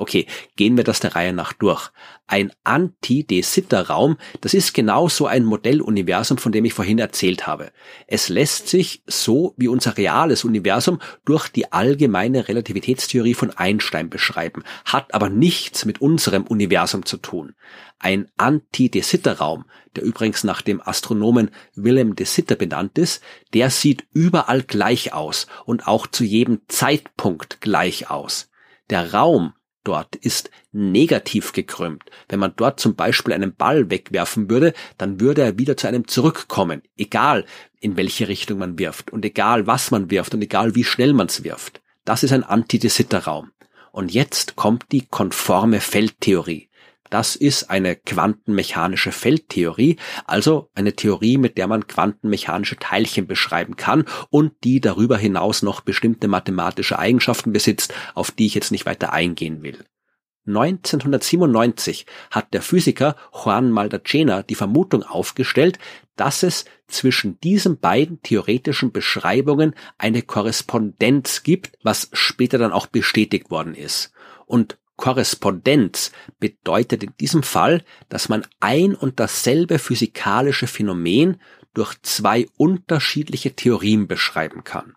Okay, 0.00 0.24
gehen 0.56 0.78
wir 0.78 0.84
das 0.84 1.00
der 1.00 1.14
Reihe 1.14 1.34
nach 1.34 1.52
durch. 1.52 1.90
Ein 2.26 2.52
Anti-De-Sitter-Raum, 2.64 4.16
das 4.40 4.54
ist 4.54 4.72
genau 4.72 5.10
so 5.10 5.26
ein 5.26 5.44
Modelluniversum, 5.44 6.38
von 6.38 6.52
dem 6.52 6.64
ich 6.64 6.72
vorhin 6.72 6.98
erzählt 6.98 7.46
habe. 7.46 7.70
Es 8.06 8.30
lässt 8.30 8.68
sich 8.68 9.02
so 9.06 9.54
wie 9.58 9.68
unser 9.68 9.98
reales 9.98 10.42
Universum 10.42 11.00
durch 11.26 11.50
die 11.50 11.70
allgemeine 11.70 12.48
Relativitätstheorie 12.48 13.34
von 13.34 13.50
Einstein 13.50 14.08
beschreiben, 14.08 14.64
hat 14.86 15.12
aber 15.12 15.28
nichts 15.28 15.84
mit 15.84 16.00
unserem 16.00 16.44
Universum 16.44 17.04
zu 17.04 17.18
tun. 17.18 17.54
Ein 17.98 18.30
Anti-De 18.38 19.02
Sitter-Raum, 19.02 19.66
der 19.96 20.04
übrigens 20.04 20.44
nach 20.44 20.62
dem 20.62 20.80
Astronomen 20.80 21.50
Willem 21.74 22.16
de 22.16 22.24
Sitter 22.24 22.56
benannt 22.56 22.96
ist, 22.96 23.22
der 23.52 23.68
sieht 23.68 24.06
überall 24.14 24.62
gleich 24.62 25.12
aus 25.12 25.46
und 25.66 25.86
auch 25.86 26.06
zu 26.06 26.24
jedem 26.24 26.62
Zeitpunkt 26.68 27.60
gleich 27.60 28.08
aus. 28.08 28.48
Der 28.88 29.12
Raum, 29.12 29.52
dort 29.84 30.16
ist 30.16 30.50
negativ 30.72 31.52
gekrümmt. 31.52 32.04
Wenn 32.28 32.40
man 32.40 32.54
dort 32.56 32.80
zum 32.80 32.94
Beispiel 32.94 33.34
einen 33.34 33.54
Ball 33.54 33.90
wegwerfen 33.90 34.50
würde, 34.50 34.72
dann 34.98 35.20
würde 35.20 35.42
er 35.42 35.58
wieder 35.58 35.76
zu 35.76 35.86
einem 35.86 36.08
zurückkommen, 36.08 36.82
egal 36.96 37.44
in 37.80 37.96
welche 37.96 38.28
Richtung 38.28 38.58
man 38.58 38.78
wirft 38.78 39.10
und 39.10 39.24
egal 39.24 39.66
was 39.66 39.90
man 39.90 40.10
wirft 40.10 40.34
und 40.34 40.42
egal 40.42 40.74
wie 40.74 40.84
schnell 40.84 41.12
man 41.12 41.26
es 41.26 41.44
wirft. 41.44 41.80
Das 42.04 42.22
ist 42.22 42.32
ein 42.32 42.44
Antidesitter-Raum. 42.44 43.50
Und 43.92 44.12
jetzt 44.12 44.56
kommt 44.56 44.92
die 44.92 45.06
konforme 45.06 45.80
Feldtheorie. 45.80 46.69
Das 47.10 47.34
ist 47.34 47.70
eine 47.70 47.96
quantenmechanische 47.96 49.10
Feldtheorie, 49.10 49.96
also 50.26 50.70
eine 50.74 50.94
Theorie, 50.94 51.38
mit 51.38 51.58
der 51.58 51.66
man 51.66 51.88
quantenmechanische 51.88 52.76
Teilchen 52.76 53.26
beschreiben 53.26 53.74
kann 53.74 54.04
und 54.30 54.52
die 54.62 54.80
darüber 54.80 55.18
hinaus 55.18 55.62
noch 55.62 55.80
bestimmte 55.80 56.28
mathematische 56.28 57.00
Eigenschaften 57.00 57.52
besitzt, 57.52 57.92
auf 58.14 58.30
die 58.30 58.46
ich 58.46 58.54
jetzt 58.54 58.70
nicht 58.70 58.86
weiter 58.86 59.12
eingehen 59.12 59.62
will. 59.62 59.84
1997 60.46 62.06
hat 62.30 62.54
der 62.54 62.62
Physiker 62.62 63.16
Juan 63.32 63.70
Maldacena 63.70 64.42
die 64.42 64.54
Vermutung 64.54 65.02
aufgestellt, 65.02 65.78
dass 66.16 66.42
es 66.42 66.64
zwischen 66.86 67.40
diesen 67.40 67.78
beiden 67.78 68.22
theoretischen 68.22 68.92
Beschreibungen 68.92 69.74
eine 69.98 70.22
Korrespondenz 70.22 71.42
gibt, 71.42 71.72
was 71.82 72.08
später 72.12 72.58
dann 72.58 72.72
auch 72.72 72.86
bestätigt 72.86 73.50
worden 73.50 73.74
ist. 73.74 74.12
Und 74.46 74.78
Korrespondenz 75.00 76.12
bedeutet 76.38 77.02
in 77.02 77.12
diesem 77.18 77.42
Fall, 77.42 77.82
dass 78.08 78.28
man 78.28 78.46
ein 78.60 78.94
und 78.94 79.18
dasselbe 79.18 79.78
physikalische 79.78 80.66
Phänomen 80.66 81.40
durch 81.74 81.94
zwei 82.02 82.46
unterschiedliche 82.56 83.56
Theorien 83.56 84.06
beschreiben 84.06 84.62
kann. 84.62 84.94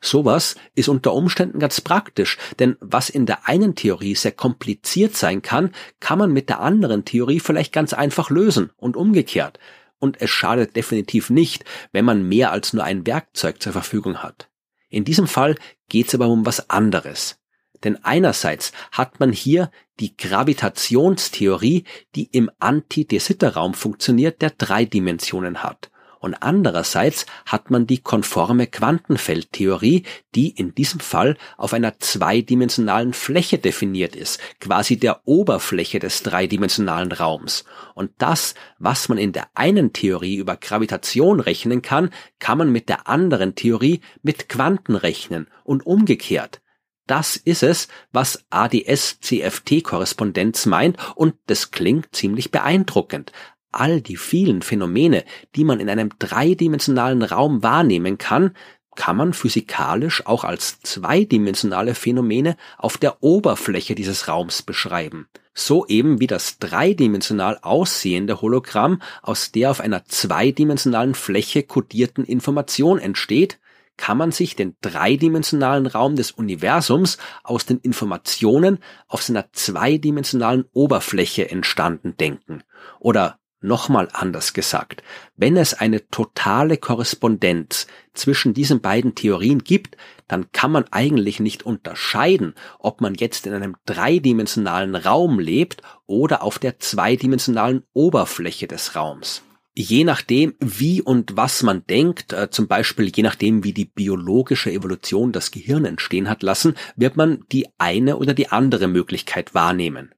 Sowas 0.00 0.56
ist 0.74 0.88
unter 0.88 1.12
Umständen 1.14 1.58
ganz 1.58 1.80
praktisch, 1.80 2.38
denn 2.58 2.76
was 2.80 3.10
in 3.10 3.26
der 3.26 3.48
einen 3.48 3.74
Theorie 3.74 4.14
sehr 4.14 4.32
kompliziert 4.32 5.16
sein 5.16 5.42
kann, 5.42 5.72
kann 6.00 6.18
man 6.18 6.32
mit 6.32 6.48
der 6.48 6.60
anderen 6.60 7.04
Theorie 7.04 7.40
vielleicht 7.40 7.72
ganz 7.72 7.92
einfach 7.92 8.30
lösen 8.30 8.70
und 8.76 8.96
umgekehrt. 8.96 9.58
Und 9.98 10.20
es 10.20 10.30
schadet 10.30 10.76
definitiv 10.76 11.28
nicht, 11.28 11.64
wenn 11.92 12.04
man 12.04 12.26
mehr 12.26 12.52
als 12.52 12.72
nur 12.72 12.84
ein 12.84 13.06
Werkzeug 13.06 13.62
zur 13.62 13.72
Verfügung 13.72 14.18
hat. 14.18 14.48
In 14.88 15.04
diesem 15.04 15.26
Fall 15.26 15.56
geht 15.88 16.08
es 16.08 16.14
aber 16.14 16.28
um 16.28 16.46
was 16.46 16.70
anderes. 16.70 17.39
Denn 17.84 18.04
einerseits 18.04 18.72
hat 18.92 19.20
man 19.20 19.32
hier 19.32 19.70
die 20.00 20.16
Gravitationstheorie, 20.16 21.84
die 22.14 22.24
im 22.32 22.50
Anti-De-Sitter-Raum 22.58 23.74
funktioniert, 23.74 24.42
der 24.42 24.50
drei 24.50 24.84
Dimensionen 24.84 25.62
hat. 25.62 25.90
Und 26.20 26.34
andererseits 26.34 27.24
hat 27.46 27.70
man 27.70 27.86
die 27.86 27.98
konforme 27.98 28.66
Quantenfeldtheorie, 28.66 30.04
die 30.34 30.50
in 30.50 30.74
diesem 30.74 31.00
Fall 31.00 31.38
auf 31.56 31.72
einer 31.72 31.98
zweidimensionalen 31.98 33.14
Fläche 33.14 33.56
definiert 33.56 34.14
ist, 34.14 34.38
quasi 34.60 34.98
der 34.98 35.26
Oberfläche 35.26 35.98
des 35.98 36.22
dreidimensionalen 36.22 37.10
Raums. 37.12 37.64
Und 37.94 38.10
das, 38.18 38.54
was 38.78 39.08
man 39.08 39.16
in 39.16 39.32
der 39.32 39.48
einen 39.54 39.94
Theorie 39.94 40.36
über 40.36 40.56
Gravitation 40.56 41.40
rechnen 41.40 41.80
kann, 41.80 42.10
kann 42.38 42.58
man 42.58 42.70
mit 42.70 42.90
der 42.90 43.08
anderen 43.08 43.54
Theorie 43.54 44.02
mit 44.22 44.50
Quanten 44.50 44.96
rechnen 44.96 45.48
und 45.64 45.86
umgekehrt. 45.86 46.60
Das 47.06 47.36
ist 47.36 47.62
es, 47.62 47.88
was 48.12 48.44
ADS-CFT-Korrespondenz 48.50 50.66
meint 50.66 50.98
und 51.16 51.34
das 51.46 51.70
klingt 51.70 52.14
ziemlich 52.14 52.50
beeindruckend. 52.50 53.32
All 53.72 54.00
die 54.00 54.16
vielen 54.16 54.62
Phänomene, 54.62 55.24
die 55.54 55.64
man 55.64 55.80
in 55.80 55.88
einem 55.88 56.10
dreidimensionalen 56.18 57.22
Raum 57.22 57.62
wahrnehmen 57.62 58.18
kann, 58.18 58.56
kann 58.96 59.16
man 59.16 59.32
physikalisch 59.32 60.26
auch 60.26 60.44
als 60.44 60.80
zweidimensionale 60.82 61.94
Phänomene 61.94 62.56
auf 62.76 62.98
der 62.98 63.22
Oberfläche 63.22 63.94
dieses 63.94 64.28
Raums 64.28 64.62
beschreiben. 64.62 65.28
So 65.54 65.86
eben 65.86 66.20
wie 66.20 66.26
das 66.26 66.58
dreidimensional 66.58 67.58
aussehende 67.62 68.40
Hologramm 68.40 69.00
aus 69.22 69.52
der 69.52 69.70
auf 69.70 69.80
einer 69.80 70.04
zweidimensionalen 70.04 71.14
Fläche 71.14 71.62
kodierten 71.62 72.24
Information 72.24 72.98
entsteht, 72.98 73.58
kann 74.00 74.16
man 74.16 74.32
sich 74.32 74.56
den 74.56 74.76
dreidimensionalen 74.80 75.86
Raum 75.86 76.16
des 76.16 76.30
Universums 76.32 77.18
aus 77.44 77.66
den 77.66 77.78
Informationen 77.80 78.78
auf 79.08 79.22
seiner 79.22 79.52
zweidimensionalen 79.52 80.64
Oberfläche 80.72 81.50
entstanden 81.50 82.16
denken. 82.16 82.64
Oder 82.98 83.38
nochmal 83.60 84.08
anders 84.14 84.54
gesagt, 84.54 85.02
wenn 85.36 85.58
es 85.58 85.74
eine 85.74 86.08
totale 86.08 86.78
Korrespondenz 86.78 87.88
zwischen 88.14 88.54
diesen 88.54 88.80
beiden 88.80 89.14
Theorien 89.14 89.64
gibt, 89.64 89.98
dann 90.28 90.50
kann 90.50 90.72
man 90.72 90.86
eigentlich 90.90 91.38
nicht 91.38 91.64
unterscheiden, 91.64 92.54
ob 92.78 93.02
man 93.02 93.14
jetzt 93.14 93.46
in 93.46 93.52
einem 93.52 93.76
dreidimensionalen 93.84 94.96
Raum 94.96 95.38
lebt 95.38 95.82
oder 96.06 96.42
auf 96.42 96.58
der 96.58 96.78
zweidimensionalen 96.78 97.82
Oberfläche 97.92 98.66
des 98.66 98.96
Raums 98.96 99.42
je 99.80 100.04
nachdem, 100.04 100.54
wie 100.60 101.02
und 101.02 101.36
was 101.36 101.62
man 101.62 101.86
denkt, 101.86 102.32
äh, 102.32 102.50
zum 102.50 102.68
Beispiel 102.68 103.08
je 103.14 103.22
nachdem, 103.22 103.64
wie 103.64 103.72
die 103.72 103.84
biologische 103.84 104.70
Evolution 104.70 105.32
das 105.32 105.50
Gehirn 105.50 105.84
entstehen 105.84 106.28
hat 106.28 106.42
lassen, 106.42 106.74
wird 106.96 107.16
man 107.16 107.44
die 107.52 107.68
eine 107.78 108.16
oder 108.16 108.34
die 108.34 108.48
andere 108.48 108.88
Möglichkeit 108.88 109.54
wahrnehmen. 109.54 110.14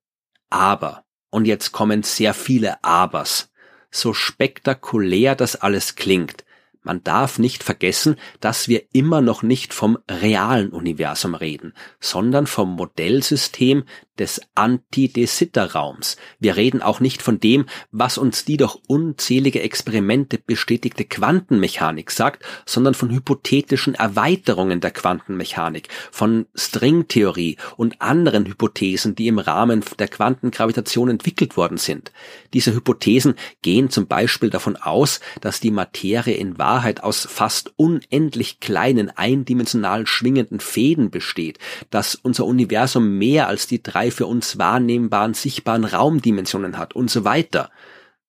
Aber, 0.50 1.04
und 1.30 1.46
jetzt 1.46 1.72
kommen 1.72 2.02
sehr 2.02 2.34
viele 2.34 2.82
Abers, 2.84 3.50
so 3.90 4.12
spektakulär 4.14 5.34
das 5.34 5.56
alles 5.56 5.94
klingt, 5.94 6.44
man 6.82 7.04
darf 7.04 7.38
nicht 7.38 7.62
vergessen, 7.62 8.16
dass 8.40 8.68
wir 8.68 8.82
immer 8.92 9.20
noch 9.20 9.42
nicht 9.42 9.72
vom 9.72 9.98
realen 10.10 10.70
Universum 10.70 11.34
reden, 11.34 11.74
sondern 12.00 12.46
vom 12.46 12.74
Modellsystem 12.74 13.84
des 14.18 14.42
Anti-De-Sitter-Raums. 14.54 16.16
Wir 16.38 16.56
reden 16.56 16.82
auch 16.82 17.00
nicht 17.00 17.22
von 17.22 17.40
dem, 17.40 17.66
was 17.90 18.18
uns 18.18 18.44
die 18.44 18.56
durch 18.56 18.76
unzählige 18.86 19.62
Experimente 19.62 20.38
bestätigte 20.38 21.04
Quantenmechanik 21.04 22.10
sagt, 22.10 22.44
sondern 22.66 22.94
von 22.94 23.10
hypothetischen 23.10 23.94
Erweiterungen 23.94 24.80
der 24.80 24.90
Quantenmechanik, 24.90 25.88
von 26.10 26.46
Stringtheorie 26.54 27.56
und 27.76 28.02
anderen 28.02 28.46
Hypothesen, 28.46 29.14
die 29.14 29.28
im 29.28 29.38
Rahmen 29.38 29.82
der 29.98 30.08
Quantengravitation 30.08 31.08
entwickelt 31.08 31.56
worden 31.56 31.78
sind. 31.78 32.12
Diese 32.52 32.74
Hypothesen 32.74 33.34
gehen 33.62 33.88
zum 33.88 34.06
Beispiel 34.06 34.50
davon 34.50 34.76
aus, 34.76 35.20
dass 35.40 35.60
die 35.60 35.70
Materie 35.70 36.34
in 36.34 36.58
aus 37.02 37.26
fast 37.30 37.72
unendlich 37.76 38.60
kleinen 38.60 39.10
eindimensional 39.10 40.06
schwingenden 40.06 40.60
Fäden 40.60 41.10
besteht, 41.10 41.58
dass 41.90 42.14
unser 42.14 42.46
Universum 42.46 43.18
mehr 43.18 43.48
als 43.48 43.66
die 43.66 43.82
drei 43.82 44.10
für 44.10 44.26
uns 44.26 44.58
wahrnehmbaren, 44.58 45.34
sichtbaren 45.34 45.84
Raumdimensionen 45.84 46.78
hat 46.78 46.94
und 46.94 47.10
so 47.10 47.24
weiter. 47.24 47.70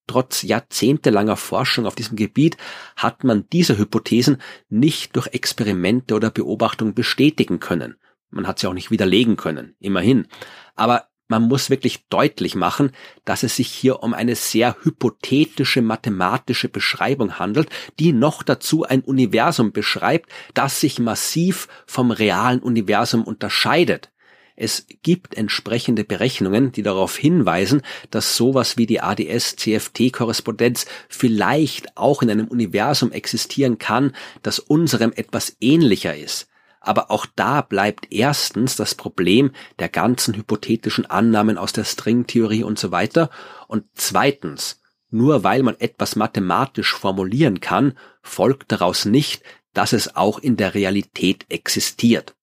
Trotz 0.07 0.41
jahrzehntelanger 0.41 1.37
Forschung 1.37 1.85
auf 1.85 1.95
diesem 1.95 2.17
Gebiet 2.17 2.57
hat 2.95 3.23
man 3.23 3.45
diese 3.51 3.77
Hypothesen 3.77 4.41
nicht 4.69 5.15
durch 5.15 5.27
Experimente 5.27 6.13
oder 6.15 6.29
Beobachtungen 6.29 6.93
bestätigen 6.93 7.59
können. 7.59 7.95
Man 8.29 8.47
hat 8.47 8.59
sie 8.59 8.67
auch 8.67 8.73
nicht 8.73 8.91
widerlegen 8.91 9.37
können, 9.37 9.75
immerhin. 9.79 10.27
Aber 10.75 11.07
man 11.27 11.43
muss 11.43 11.69
wirklich 11.69 12.05
deutlich 12.09 12.55
machen, 12.55 12.91
dass 13.25 13.43
es 13.43 13.55
sich 13.55 13.69
hier 13.69 14.03
um 14.03 14.13
eine 14.13 14.35
sehr 14.35 14.75
hypothetische 14.83 15.81
mathematische 15.81 16.69
Beschreibung 16.69 17.39
handelt, 17.39 17.69
die 17.99 18.13
noch 18.13 18.43
dazu 18.43 18.83
ein 18.83 19.01
Universum 19.01 19.71
beschreibt, 19.71 20.29
das 20.53 20.79
sich 20.79 20.99
massiv 20.99 21.67
vom 21.87 22.11
realen 22.11 22.59
Universum 22.59 23.23
unterscheidet. 23.23 24.11
Es 24.55 24.85
gibt 25.01 25.35
entsprechende 25.35 26.03
Berechnungen, 26.03 26.71
die 26.71 26.83
darauf 26.83 27.17
hinweisen, 27.17 27.81
dass 28.11 28.37
sowas 28.37 28.77
wie 28.77 28.85
die 28.85 29.01
ADS-CFT-Korrespondenz 29.01 30.85
vielleicht 31.09 31.97
auch 31.97 32.21
in 32.21 32.29
einem 32.29 32.47
Universum 32.47 33.11
existieren 33.11 33.79
kann, 33.79 34.15
das 34.43 34.59
unserem 34.59 35.11
etwas 35.15 35.57
ähnlicher 35.59 36.15
ist. 36.15 36.47
Aber 36.85 37.09
auch 37.09 37.25
da 37.37 37.61
bleibt 37.61 38.11
erstens 38.11 38.75
das 38.75 38.93
Problem 38.93 39.51
der 39.79 39.87
ganzen 39.87 40.35
hypothetischen 40.35 41.05
Annahmen 41.05 41.57
aus 41.57 41.71
der 41.71 41.85
Stringtheorie 41.85 42.63
und 42.63 42.77
so 42.77 42.91
weiter. 42.91 43.29
Und 43.69 43.85
zweitens, 43.95 44.81
nur 45.09 45.45
weil 45.45 45.63
man 45.63 45.79
etwas 45.79 46.17
mathematisch 46.17 46.93
formulieren 46.93 47.61
kann, 47.61 47.97
folgt 48.21 48.73
daraus 48.73 49.05
nicht, 49.05 49.43
dass 49.73 49.93
es 49.93 50.17
auch 50.17 50.39
in 50.39 50.57
der 50.57 50.73
Realität 50.73 51.45
existiert. 51.47 52.35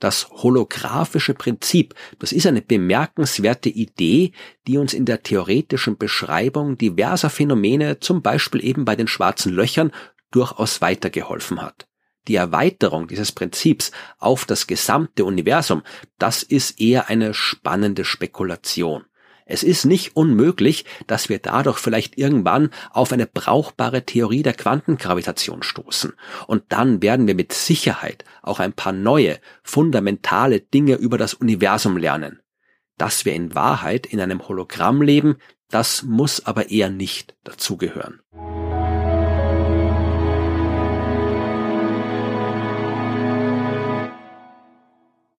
Das 0.00 0.30
holographische 0.30 1.34
Prinzip, 1.34 1.94
das 2.18 2.32
ist 2.32 2.46
eine 2.46 2.62
bemerkenswerte 2.62 3.68
Idee, 3.68 4.32
die 4.66 4.78
uns 4.78 4.94
in 4.94 5.04
der 5.04 5.22
theoretischen 5.22 5.96
Beschreibung 5.96 6.76
diverser 6.76 7.30
Phänomene, 7.30 8.00
zum 8.00 8.20
Beispiel 8.20 8.64
eben 8.64 8.84
bei 8.84 8.96
den 8.96 9.06
schwarzen 9.06 9.52
Löchern, 9.52 9.92
durchaus 10.32 10.80
weitergeholfen 10.80 11.62
hat. 11.62 11.86
Die 12.28 12.34
Erweiterung 12.36 13.08
dieses 13.08 13.32
Prinzips 13.32 13.92
auf 14.18 14.44
das 14.44 14.66
gesamte 14.66 15.24
Universum, 15.24 15.82
das 16.18 16.42
ist 16.42 16.80
eher 16.80 17.08
eine 17.08 17.34
spannende 17.34 18.04
Spekulation. 18.04 19.04
Es 19.50 19.64
ist 19.64 19.84
nicht 19.84 20.14
unmöglich, 20.14 20.84
dass 21.08 21.28
wir 21.28 21.40
dadurch 21.40 21.78
vielleicht 21.78 22.16
irgendwann 22.16 22.70
auf 22.92 23.12
eine 23.12 23.26
brauchbare 23.26 24.06
Theorie 24.06 24.44
der 24.44 24.54
Quantengravitation 24.54 25.64
stoßen. 25.64 26.12
Und 26.46 26.62
dann 26.68 27.02
werden 27.02 27.26
wir 27.26 27.34
mit 27.34 27.52
Sicherheit 27.52 28.24
auch 28.42 28.60
ein 28.60 28.72
paar 28.72 28.92
neue, 28.92 29.40
fundamentale 29.64 30.60
Dinge 30.60 30.94
über 30.94 31.18
das 31.18 31.34
Universum 31.34 31.96
lernen. 31.96 32.40
Dass 32.96 33.24
wir 33.24 33.32
in 33.34 33.52
Wahrheit 33.56 34.06
in 34.06 34.20
einem 34.20 34.46
Hologramm 34.46 35.02
leben, 35.02 35.38
das 35.68 36.04
muss 36.04 36.46
aber 36.46 36.70
eher 36.70 36.90
nicht 36.90 37.34
dazugehören. 37.42 38.20